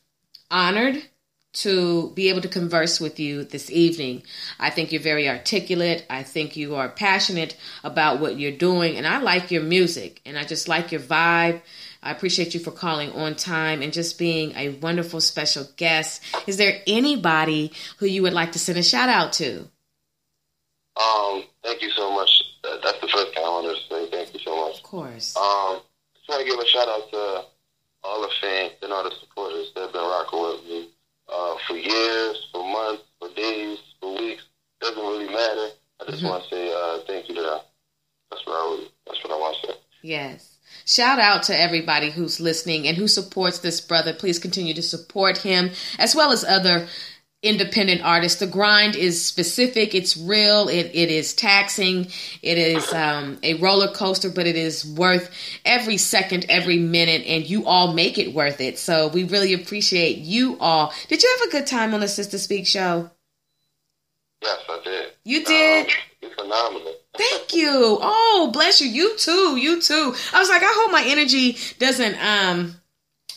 [0.51, 1.01] honored
[1.63, 4.23] to be able to converse with you this evening.
[4.61, 6.07] I think you're very articulate.
[6.09, 10.39] I think you are passionate about what you're doing, and I like your music, and
[10.39, 11.61] I just like your vibe.
[12.01, 16.23] I appreciate you for calling on time and just being a wonderful special guest.
[16.47, 19.69] Is there anybody who you would like to send a shout out to?
[20.97, 22.31] Um, thank you so much.
[22.63, 24.11] That's the first thing I wanted to say.
[24.11, 24.77] Thank you so much.
[24.77, 25.37] Of course.
[25.37, 25.81] Um,
[26.15, 27.45] just want to give a shout out to
[28.05, 30.89] all the fans and all the supporters that have been rocking with me
[31.33, 34.45] uh, for years, for months, for days, for weeks.
[34.81, 35.69] Doesn't really matter.
[36.01, 36.29] I just Mhm.
[36.31, 37.61] want to say uh, thank you to them.
[38.31, 39.75] That's what I would, that's what I want to say.
[40.03, 40.55] Yes.
[40.85, 44.13] Shout out to everybody who's listening and who supports this brother.
[44.15, 46.89] Please continue to support him as well as other
[47.43, 52.09] independent artist The grind is specific, it's real, it, it is taxing,
[52.43, 55.31] it is um, a roller coaster, but it is worth
[55.65, 58.79] every second, every minute, and you all make it worth it.
[58.79, 60.93] So we really appreciate you all.
[61.09, 63.11] Did you have a good time on the Sister Speak show?
[64.43, 65.13] Yes, I did.
[65.25, 65.87] You did?
[66.23, 66.95] Um, phenomenal.
[67.17, 67.99] Thank you.
[68.01, 68.89] Oh, bless you.
[68.89, 69.57] You too.
[69.57, 70.15] You too.
[70.33, 72.77] I was like, I hope my energy doesn't um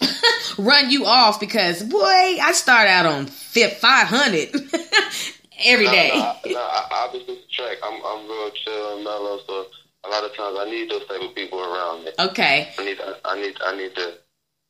[0.57, 1.99] run you off because boy,
[2.41, 4.49] I start out on five hundred
[5.65, 6.11] every No, day.
[6.13, 7.77] No, no, I, I'll be track.
[7.83, 9.65] I'm, I'm real chill and mellow, so
[10.05, 12.11] a lot of times I need those type of people around me.
[12.19, 12.69] Okay.
[12.77, 14.13] I need, I need, I need to,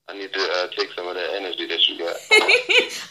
[0.09, 2.15] I need to uh, take some of that energy that you got.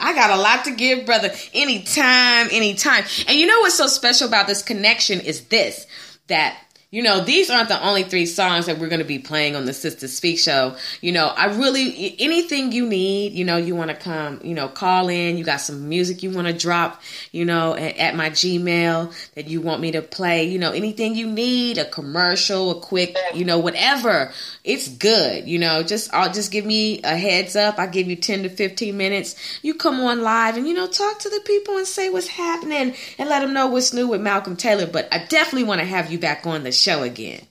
[0.00, 1.30] I got a lot to give, brother.
[1.54, 3.04] Anytime, anytime.
[3.26, 5.86] And you know what's so special about this connection is this
[6.26, 6.58] that
[6.92, 9.64] you know, these aren't the only three songs that we're going to be playing on
[9.64, 10.74] the Sister Speak show.
[11.00, 14.66] You know, I really, anything you need, you know, you want to come, you know,
[14.66, 18.30] call in, you got some music you want to drop, you know, at, at, my
[18.30, 22.80] Gmail that you want me to play, you know, anything you need, a commercial, a
[22.80, 24.32] quick, you know, whatever,
[24.64, 25.46] it's good.
[25.46, 27.78] You know, just, I'll just give me a heads up.
[27.78, 29.60] I give you 10 to 15 minutes.
[29.62, 32.96] You come on live and, you know, talk to the people and say what's happening
[33.16, 34.88] and let them know what's new with Malcolm Taylor.
[34.88, 37.46] But I definitely want to have you back on the show again.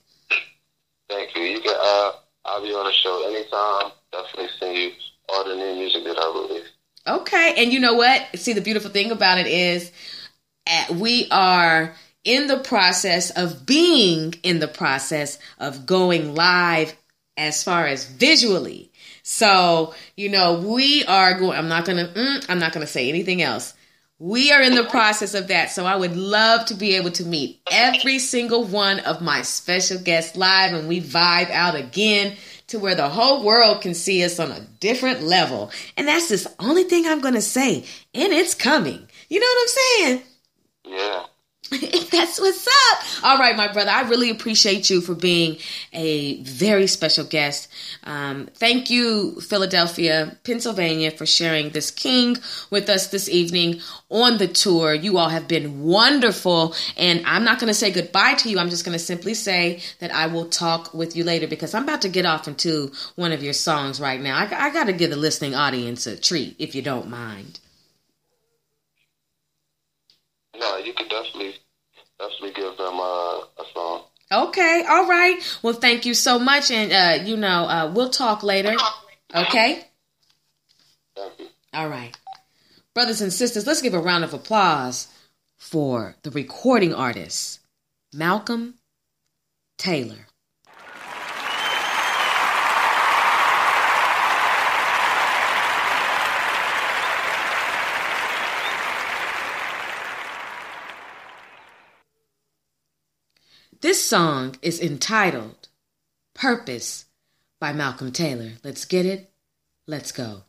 [1.08, 1.42] Thank you.
[1.42, 1.74] You can.
[1.74, 2.12] Uh,
[2.44, 3.92] I'll be on the show anytime.
[4.12, 4.90] Definitely send you
[5.28, 6.68] all the new music that I release.
[7.06, 8.26] Okay, and you know what?
[8.34, 9.90] See, the beautiful thing about it is,
[10.66, 16.94] at, we are in the process of being in the process of going live
[17.36, 18.92] as far as visually.
[19.22, 22.92] So, you know, we are going, I'm not going to, mm, I'm not going to
[22.92, 23.74] say anything else.
[24.20, 25.70] We are in the process of that.
[25.70, 29.98] So I would love to be able to meet every single one of my special
[29.98, 34.38] guests live and we vibe out again to where the whole world can see us
[34.38, 35.70] on a different level.
[35.96, 37.78] And that's the only thing I'm going to say.
[38.12, 39.08] And it's coming.
[39.30, 40.22] You know what I'm saying?
[40.84, 41.24] Yeah.
[42.10, 43.24] That's what's up.
[43.24, 43.92] All right, my brother.
[43.92, 45.58] I really appreciate you for being
[45.92, 47.68] a very special guest.
[48.02, 52.38] Um, thank you, Philadelphia, Pennsylvania, for sharing this king
[52.70, 54.94] with us this evening on the tour.
[54.94, 56.74] You all have been wonderful.
[56.96, 58.58] And I'm not going to say goodbye to you.
[58.58, 61.84] I'm just going to simply say that I will talk with you later because I'm
[61.84, 64.36] about to get off into one of your songs right now.
[64.36, 67.60] I, I got to give the listening audience a treat, if you don't mind.
[70.58, 71.54] No, you could definitely
[72.20, 74.02] definitely give them uh, a song.
[74.32, 75.58] Okay, all right.
[75.62, 78.76] Well, thank you so much, and uh, you know, uh, we'll talk later.
[79.34, 79.84] Okay.
[81.16, 81.46] Thank you.
[81.72, 82.16] All right,
[82.94, 85.08] brothers and sisters, let's give a round of applause
[85.58, 87.60] for the recording artist,
[88.12, 88.74] Malcolm
[89.78, 90.26] Taylor.
[103.82, 105.68] This song is entitled
[106.34, 107.06] Purpose
[107.58, 108.52] by Malcolm Taylor.
[108.62, 109.32] Let's get it.
[109.86, 110.42] Let's go.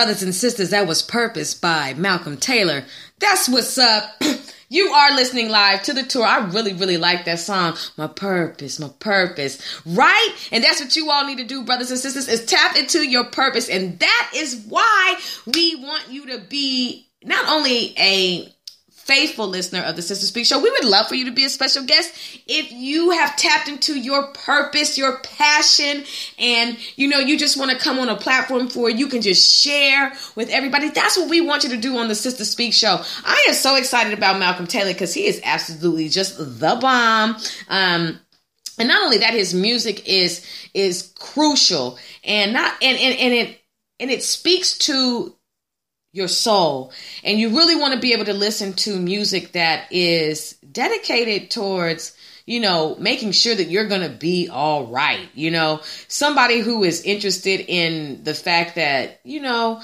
[0.00, 2.84] Brothers and sisters, that was Purpose by Malcolm Taylor.
[3.18, 4.22] That's what's up.
[4.72, 6.24] You are listening live to the tour.
[6.24, 7.76] I really, really like that song.
[7.96, 9.60] My purpose, my purpose.
[9.84, 10.28] Right?
[10.52, 13.24] And that's what you all need to do, brothers and sisters, is tap into your
[13.24, 13.68] purpose.
[13.68, 15.16] And that is why
[15.52, 18.54] we want you to be not only a
[19.04, 21.48] faithful listener of the Sister Speak Show, we would love for you to be a
[21.48, 22.12] special guest
[22.46, 26.04] if you have tapped into your purpose, your passion,
[26.38, 28.88] and you know you just want to come on a platform for.
[28.90, 30.90] You can just share with everybody.
[30.90, 33.02] That's what we want you to do on the Sister Speak Show.
[33.24, 37.36] I am so excited about Malcolm Taylor because he is absolutely just the bomb.
[37.68, 38.20] Um,
[38.78, 43.60] and not only that, his music is is crucial and not and and, and it
[43.98, 45.34] and it speaks to
[46.12, 46.92] your soul.
[47.22, 52.16] And you really want to be able to listen to music that is dedicated towards,
[52.46, 55.28] you know, making sure that you're going to be all right.
[55.34, 59.80] You know, somebody who is interested in the fact that, you know,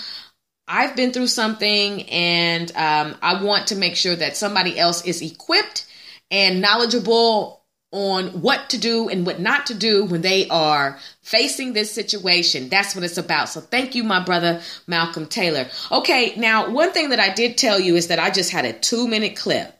[0.68, 5.22] I've been through something and um, I want to make sure that somebody else is
[5.22, 5.86] equipped
[6.30, 7.62] and knowledgeable
[7.96, 12.68] on what to do and what not to do when they are facing this situation.
[12.68, 13.48] That's what it's about.
[13.48, 15.66] So thank you, my brother, Malcolm Taylor.
[15.90, 18.74] Okay, now, one thing that I did tell you is that I just had a
[18.74, 19.72] two minute clip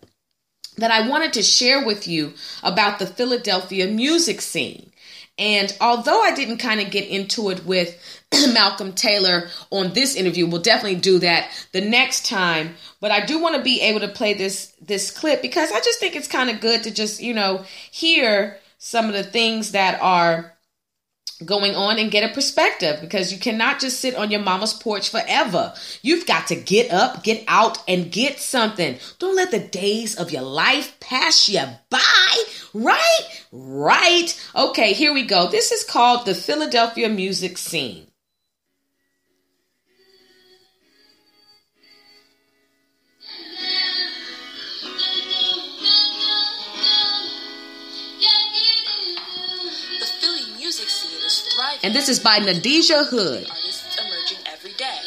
[0.79, 2.33] that I wanted to share with you
[2.63, 4.93] about the Philadelphia music scene.
[5.39, 8.16] And although I didn't kind of get into it with
[8.53, 12.75] Malcolm Taylor on this interview, we'll definitely do that the next time.
[13.01, 16.01] But I do want to be able to play this this clip because I just
[16.01, 20.01] think it's kind of good to just, you know, hear some of the things that
[20.01, 20.57] are
[21.45, 25.11] going on and get a perspective because you cannot just sit on your mama's porch
[25.11, 25.75] forever.
[26.01, 28.97] You've got to get up, get out, and get something.
[29.19, 32.43] Don't let the days of your life pass you by.
[32.73, 33.45] Right?
[33.53, 34.49] Right.
[34.55, 35.49] Okay, here we go.
[35.49, 38.07] This is called the Philadelphia music scene.
[51.87, 53.47] And this is by Nadija Hood.
[53.47, 54.99] Artists emerging every day.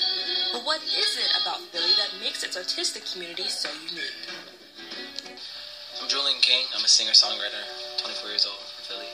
[0.55, 4.15] But what is it about Philly that makes its artistic community so unique?
[5.99, 6.63] I'm Julian King.
[6.71, 9.11] I'm a singer-songwriter, 24 years old from Philly.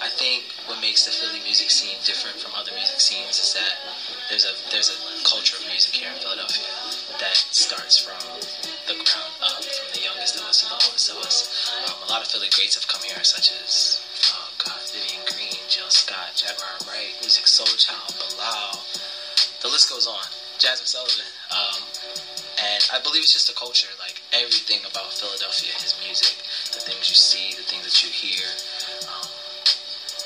[0.00, 3.76] I think what makes the Philly music scene different from other music scenes is that
[4.32, 4.96] there's a there's a
[5.28, 6.64] culture of music here in Philadelphia
[7.20, 8.24] that starts from
[8.88, 11.68] the ground up, from the youngest of us to the oldest of us.
[11.92, 14.00] Um, a lot of Philly greats have come here, such as
[16.34, 18.80] Jaguar Wright, Musiq Soulchild, Bilal.
[19.60, 20.24] The list goes on.
[20.58, 21.28] Jazmine Sullivan.
[21.50, 21.82] Um,
[22.56, 23.90] and I believe it's just a culture.
[23.98, 26.38] Like everything about Philadelphia is music.
[26.72, 28.46] The things you see, the things that you hear.
[29.10, 29.28] Um,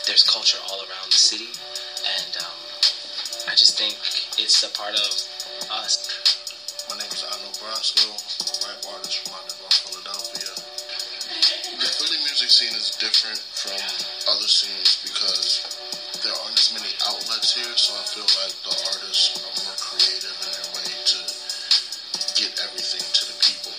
[0.06, 1.50] there's culture all around the city,
[2.06, 2.58] and um,
[3.50, 3.98] I just think
[4.38, 5.10] it's a part of
[5.82, 6.06] us.
[6.86, 8.06] My name is Arnold Brasco.
[8.06, 10.54] I'm a rap artist from out of Philadelphia.
[11.80, 13.82] The Philly music scene is different from
[14.30, 15.75] other scenes because
[16.56, 20.68] as many outlets here, so I feel like the artists are more creative in their
[20.72, 21.20] way to
[22.40, 23.76] get everything to the people.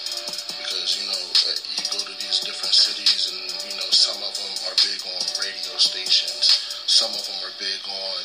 [0.62, 4.30] Because, you know, uh, you go to these different cities and, you know, some of
[4.30, 8.22] them are big on radio stations, some of them are big on,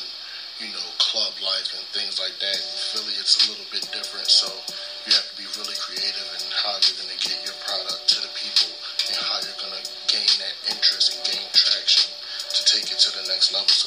[0.61, 2.53] you know, club life and things like that.
[2.53, 4.53] In Philly, it's a little bit different, so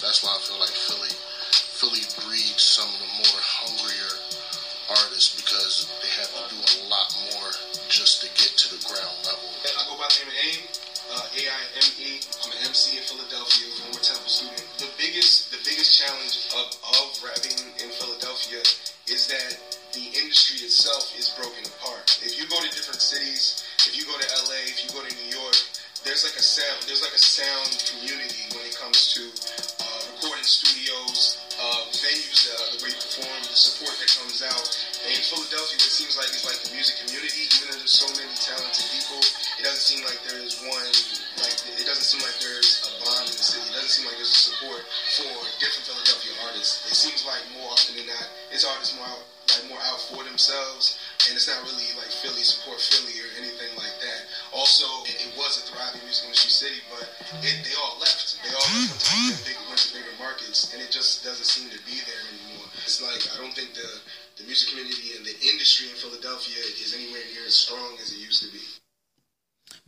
[0.07, 1.11] that's why I feel like Philly,
[1.51, 3.36] Philly breeds some of the more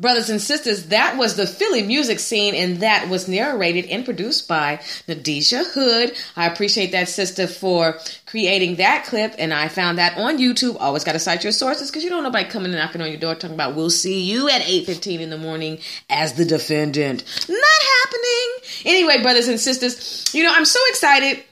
[0.01, 4.47] Brothers and sisters, that was the Philly music scene, and that was narrated and produced
[4.47, 4.77] by
[5.09, 6.17] Nadisha Hood.
[6.37, 10.77] I appreciate that sister for creating that clip, and I found that on YouTube.
[10.79, 13.09] Always got to cite your sources because you don't know nobody coming and knocking on
[13.09, 16.45] your door talking about we'll see you at eight fifteen in the morning as the
[16.45, 17.25] defendant.
[17.49, 17.59] Not
[18.05, 18.85] happening.
[18.85, 21.43] Anyway, brothers and sisters, you know I'm so excited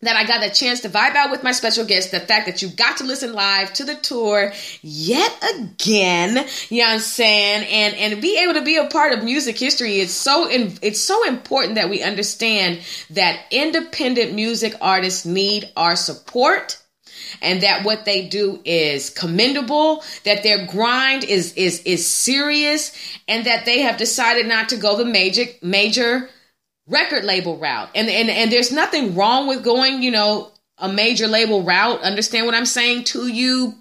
[0.00, 2.12] that I got a chance to vibe out with my special guest.
[2.12, 6.86] The fact that you got to listen live to the tour yet again, you know
[6.86, 10.00] what I'm saying, and and be able to be a part of music history.
[10.00, 12.80] It's so in, it's so important that we understand
[13.10, 16.80] that independent music artists need our support
[17.42, 22.92] and that what they do is commendable that their grind is is is serious
[23.26, 26.30] and that they have decided not to go the major major
[26.88, 27.90] record label route.
[27.94, 32.00] And, and, and there's nothing wrong with going, you know, a major label route.
[32.02, 33.74] Understand what I'm saying to you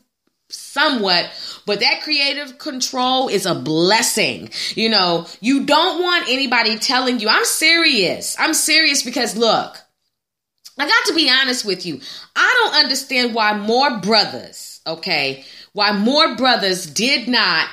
[0.50, 1.30] somewhat,
[1.66, 4.50] but that creative control is a blessing.
[4.76, 8.36] You know, you don't want anybody telling you, I'm serious.
[8.40, 9.78] I'm serious because look,
[10.78, 12.00] I got to be honest with you.
[12.36, 15.44] I don't understand why more brothers, okay,
[15.74, 17.68] why more brothers did not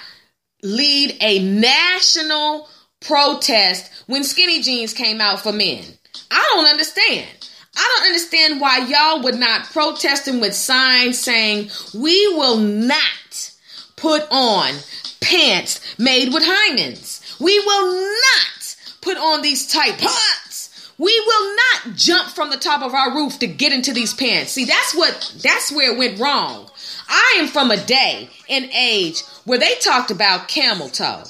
[0.62, 2.68] lead a national
[3.04, 5.84] protest when skinny jeans came out for men.
[6.30, 7.28] I don't understand.
[7.76, 13.50] I don't understand why y'all would not protesting with signs saying we will not
[13.96, 14.74] put on
[15.20, 17.40] pants made with hymens.
[17.40, 20.92] We will not put on these tight pants.
[20.96, 24.52] We will not jump from the top of our roof to get into these pants.
[24.52, 26.70] See, that's what that's where it went wrong.
[27.08, 31.24] I am from a day and age where they talked about camel toe.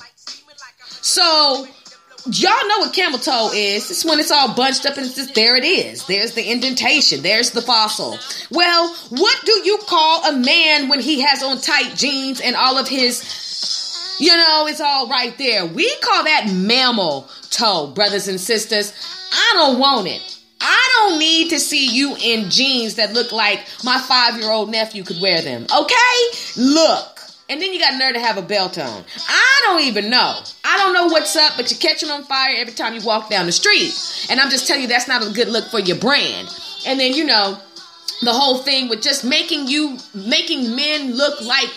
[1.05, 1.67] So
[2.31, 3.91] y'all know what camel toe is.
[3.91, 6.07] It's when it's all bunched up and it's just there it is.
[6.07, 7.21] There's the indentation.
[7.21, 8.19] There's the fossil.
[8.51, 12.79] Well, what do you call a man when he has on tight jeans and all
[12.79, 15.67] of his, you know, it's all right there?
[15.67, 18.95] We call that mammal toe, brothers and sisters.
[19.31, 20.23] I don't want it.
[20.59, 24.71] I don't need to see you in jeans that look like my five year old
[24.71, 25.65] nephew could wear them.
[25.65, 26.39] Okay?
[26.57, 27.14] Look.
[27.49, 29.05] And then you got nerve to have a belt on.
[29.29, 30.41] I don't even know.
[30.65, 33.45] I don't know what's up, but you're catching on fire every time you walk down
[33.47, 33.93] the street.
[34.31, 36.49] And I'm just telling you, that's not a good look for your brand.
[36.87, 37.59] And then, you know,
[38.23, 41.71] the whole thing with just making you, making men look like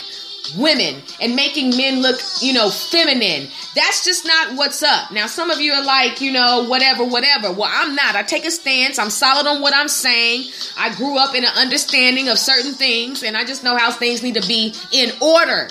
[0.56, 3.48] women and making men look, you know, feminine.
[3.76, 5.12] That's just not what's up.
[5.12, 7.52] Now, some of you are like, you know, whatever, whatever.
[7.52, 8.16] Well, I'm not.
[8.16, 9.00] I take a stance.
[9.00, 10.52] I'm solid on what I'm saying.
[10.78, 14.24] I grew up in an understanding of certain things, and I just know how things
[14.24, 15.70] need to be in order.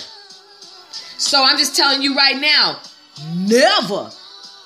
[1.18, 2.80] So I'm just telling you right now,
[3.34, 4.10] never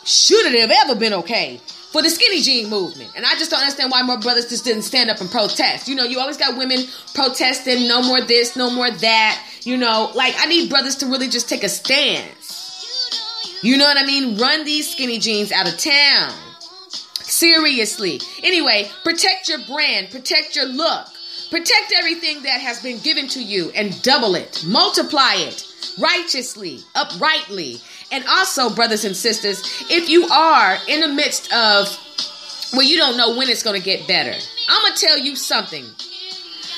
[0.04, 1.60] should it have ever been okay
[1.92, 3.10] for the skinny jean movement.
[3.16, 5.88] And I just don't understand why more brothers just didn't stand up and protest.
[5.88, 6.84] You know, you always got women
[7.14, 9.42] protesting, no more this, no more that.
[9.64, 13.58] You know, like I need brothers to really just take a stance.
[13.62, 14.38] You know what I mean?
[14.38, 16.32] Run these skinny jeans out of town.
[17.20, 18.20] Seriously.
[18.42, 21.06] Anyway, protect your brand, protect your look,
[21.50, 25.64] protect everything that has been given to you and double it, multiply it
[25.98, 27.80] righteously, uprightly.
[28.12, 31.88] And also, brothers and sisters, if you are in the midst of
[32.72, 34.36] where you don't know when it's going to get better,
[34.68, 35.84] I'm going to tell you something.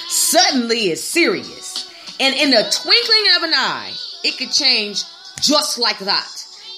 [0.09, 1.90] Suddenly it's serious.
[2.20, 3.92] And in the twinkling of an eye,
[4.22, 5.04] it could change
[5.40, 6.28] just like that.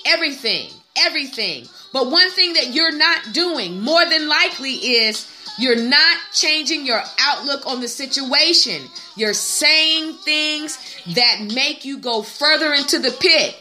[0.07, 1.67] Everything, everything.
[1.93, 7.03] But one thing that you're not doing more than likely is you're not changing your
[7.21, 8.83] outlook on the situation.
[9.17, 10.79] You're saying things
[11.15, 13.57] that make you go further into the pit.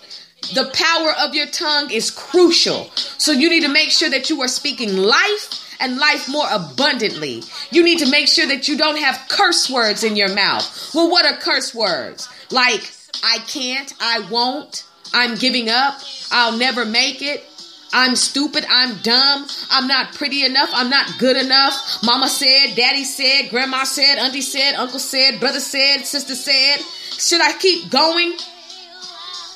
[0.54, 2.90] The power of your tongue is crucial.
[2.96, 7.44] So you need to make sure that you are speaking life and life more abundantly.
[7.72, 10.92] You need to make sure that you don't have curse words in your mouth.
[10.94, 12.30] Well, what are curse words?
[12.52, 12.92] Like,
[13.24, 16.02] I can't, I won't, I'm giving up,
[16.32, 17.48] I'll never make it,
[17.96, 18.66] I'm stupid.
[18.68, 19.46] I'm dumb.
[19.70, 20.70] I'm not pretty enough.
[20.74, 22.04] I'm not good enough.
[22.04, 26.80] Mama said, daddy said, grandma said, auntie said, uncle said, brother said, sister said.
[27.20, 28.34] Should I keep going?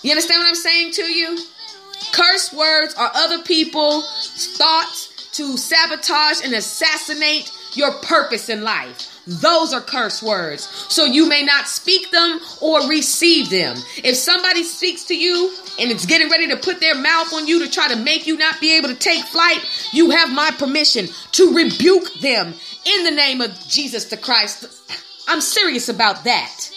[0.08, 1.38] You understand what I'm saying to you?
[2.14, 9.22] Curse words are other people's thoughts to sabotage and assassinate your purpose in life.
[9.28, 10.64] Those are curse words.
[10.88, 13.76] So you may not speak them or receive them.
[14.02, 17.60] If somebody speaks to you and it's getting ready to put their mouth on you
[17.66, 19.60] to try to make you not be able to take flight,
[19.92, 22.54] you have my permission to rebuke them
[22.86, 24.68] in the name of Jesus the Christ.
[25.28, 26.72] I'm serious about that.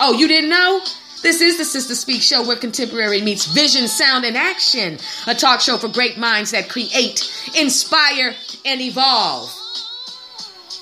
[0.00, 0.80] Oh, you didn't know?
[1.22, 4.98] This is the Sister Speak show where contemporary meets vision, sound, and action.
[5.26, 8.34] A talk show for great minds that create, inspire,
[8.64, 9.54] and evolve.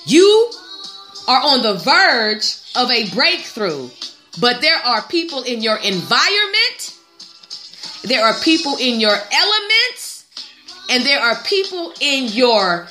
[0.07, 0.53] You
[1.27, 3.91] are on the verge of a breakthrough,
[4.41, 6.97] but there are people in your environment,
[8.05, 10.27] there are people in your elements,
[10.89, 12.87] and there are people in your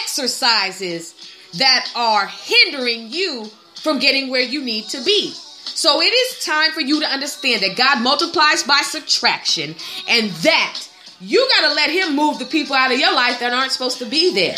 [0.00, 1.14] exercises
[1.58, 3.46] that are hindering you
[3.82, 5.34] from getting where you need to be.
[5.74, 9.74] So it is time for you to understand that God multiplies by subtraction
[10.08, 10.88] and that
[11.20, 13.98] you got to let Him move the people out of your life that aren't supposed
[13.98, 14.56] to be there.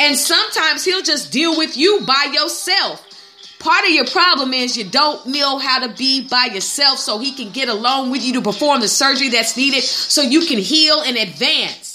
[0.00, 3.06] And sometimes He'll just deal with you by yourself.
[3.58, 7.32] Part of your problem is you don't know how to be by yourself so He
[7.32, 11.02] can get along with you to perform the surgery that's needed so you can heal
[11.02, 11.89] and advance.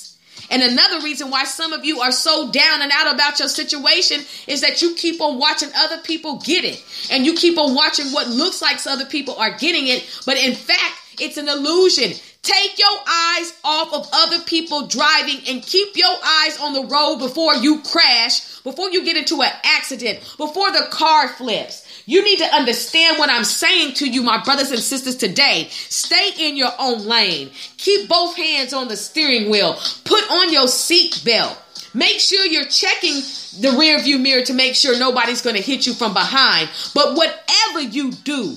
[0.49, 4.21] And another reason why some of you are so down and out about your situation
[4.47, 6.83] is that you keep on watching other people get it.
[7.11, 10.05] And you keep on watching what looks like other people are getting it.
[10.25, 12.11] But in fact, it's an illusion.
[12.41, 17.17] Take your eyes off of other people driving and keep your eyes on the road
[17.17, 21.84] before you crash, before you get into an accident, before the car flips.
[22.05, 25.67] You need to understand what I'm saying to you, my brothers and sisters, today.
[25.71, 27.49] Stay in your own lane.
[27.77, 29.77] Keep both hands on the steering wheel.
[30.03, 31.57] Put on your seat belt.
[31.93, 33.15] Make sure you're checking
[33.61, 36.69] the rear view mirror to make sure nobody's going to hit you from behind.
[36.93, 38.55] But whatever you do,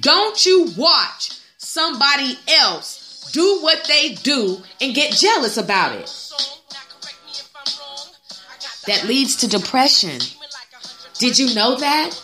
[0.00, 6.12] don't you watch somebody else do what they do and get jealous about it.
[8.86, 10.20] That leads to depression.
[11.18, 12.22] Did you know that?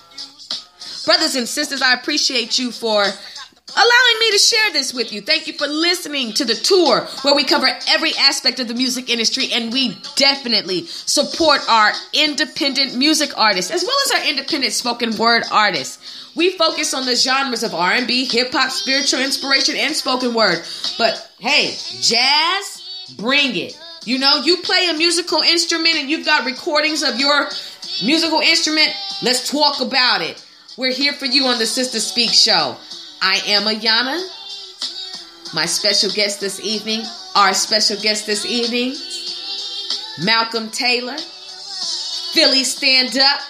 [1.05, 5.20] Brothers and sisters, I appreciate you for allowing me to share this with you.
[5.20, 9.09] Thank you for listening to the tour where we cover every aspect of the music
[9.09, 15.16] industry and we definitely support our independent music artists as well as our independent spoken
[15.16, 16.32] word artists.
[16.35, 20.62] We focus on the genres of R&B, hip hop, spiritual inspiration and spoken word.
[20.98, 23.78] But hey, jazz, bring it.
[24.05, 27.48] You know, you play a musical instrument and you've got recordings of your
[28.05, 28.91] musical instrument.
[29.23, 30.45] Let's talk about it.
[30.77, 32.77] We're here for you on the Sister Speak show.
[33.21, 34.23] I am Ayana.
[35.55, 37.03] My special guest this evening,
[37.37, 38.97] our special guest this evening,
[40.25, 41.19] Malcolm Taylor.
[42.33, 43.41] Philly Stand Up.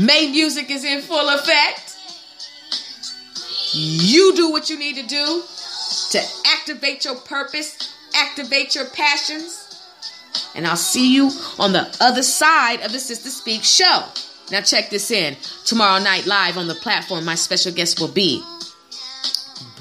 [0.00, 1.98] May music is in full effect.
[3.74, 5.42] You do what you need to do
[6.12, 9.63] to activate your purpose, activate your passions.
[10.54, 14.04] And I'll see you on the other side of the Sister Speak show.
[14.50, 15.36] Now, check this in.
[15.64, 18.42] Tomorrow night, live on the platform, my special guest will be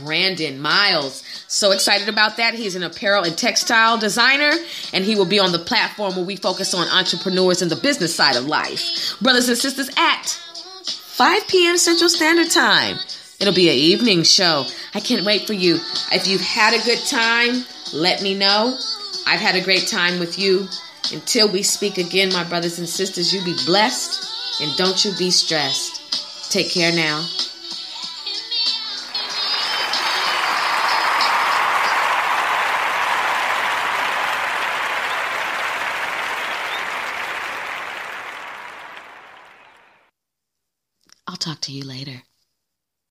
[0.04, 1.24] Brandon Miles.
[1.48, 2.54] So excited about that.
[2.54, 4.54] He's an apparel and textile designer,
[4.94, 8.16] and he will be on the platform where we focus on entrepreneurs and the business
[8.16, 9.20] side of life.
[9.22, 11.78] Brothers and sisters, at 5 p.m.
[11.78, 12.98] Central Standard Time.
[13.40, 14.66] It'll be an evening show.
[14.94, 15.76] I can't wait for you.
[16.12, 18.78] If you've had a good time, let me know.
[19.26, 20.68] I've had a great time with you.
[21.12, 25.32] Until we speak again, my brothers and sisters, you be blessed and don't you be
[25.32, 26.52] stressed.
[26.52, 27.26] Take care now.
[41.28, 42.12] I'll talk to you later.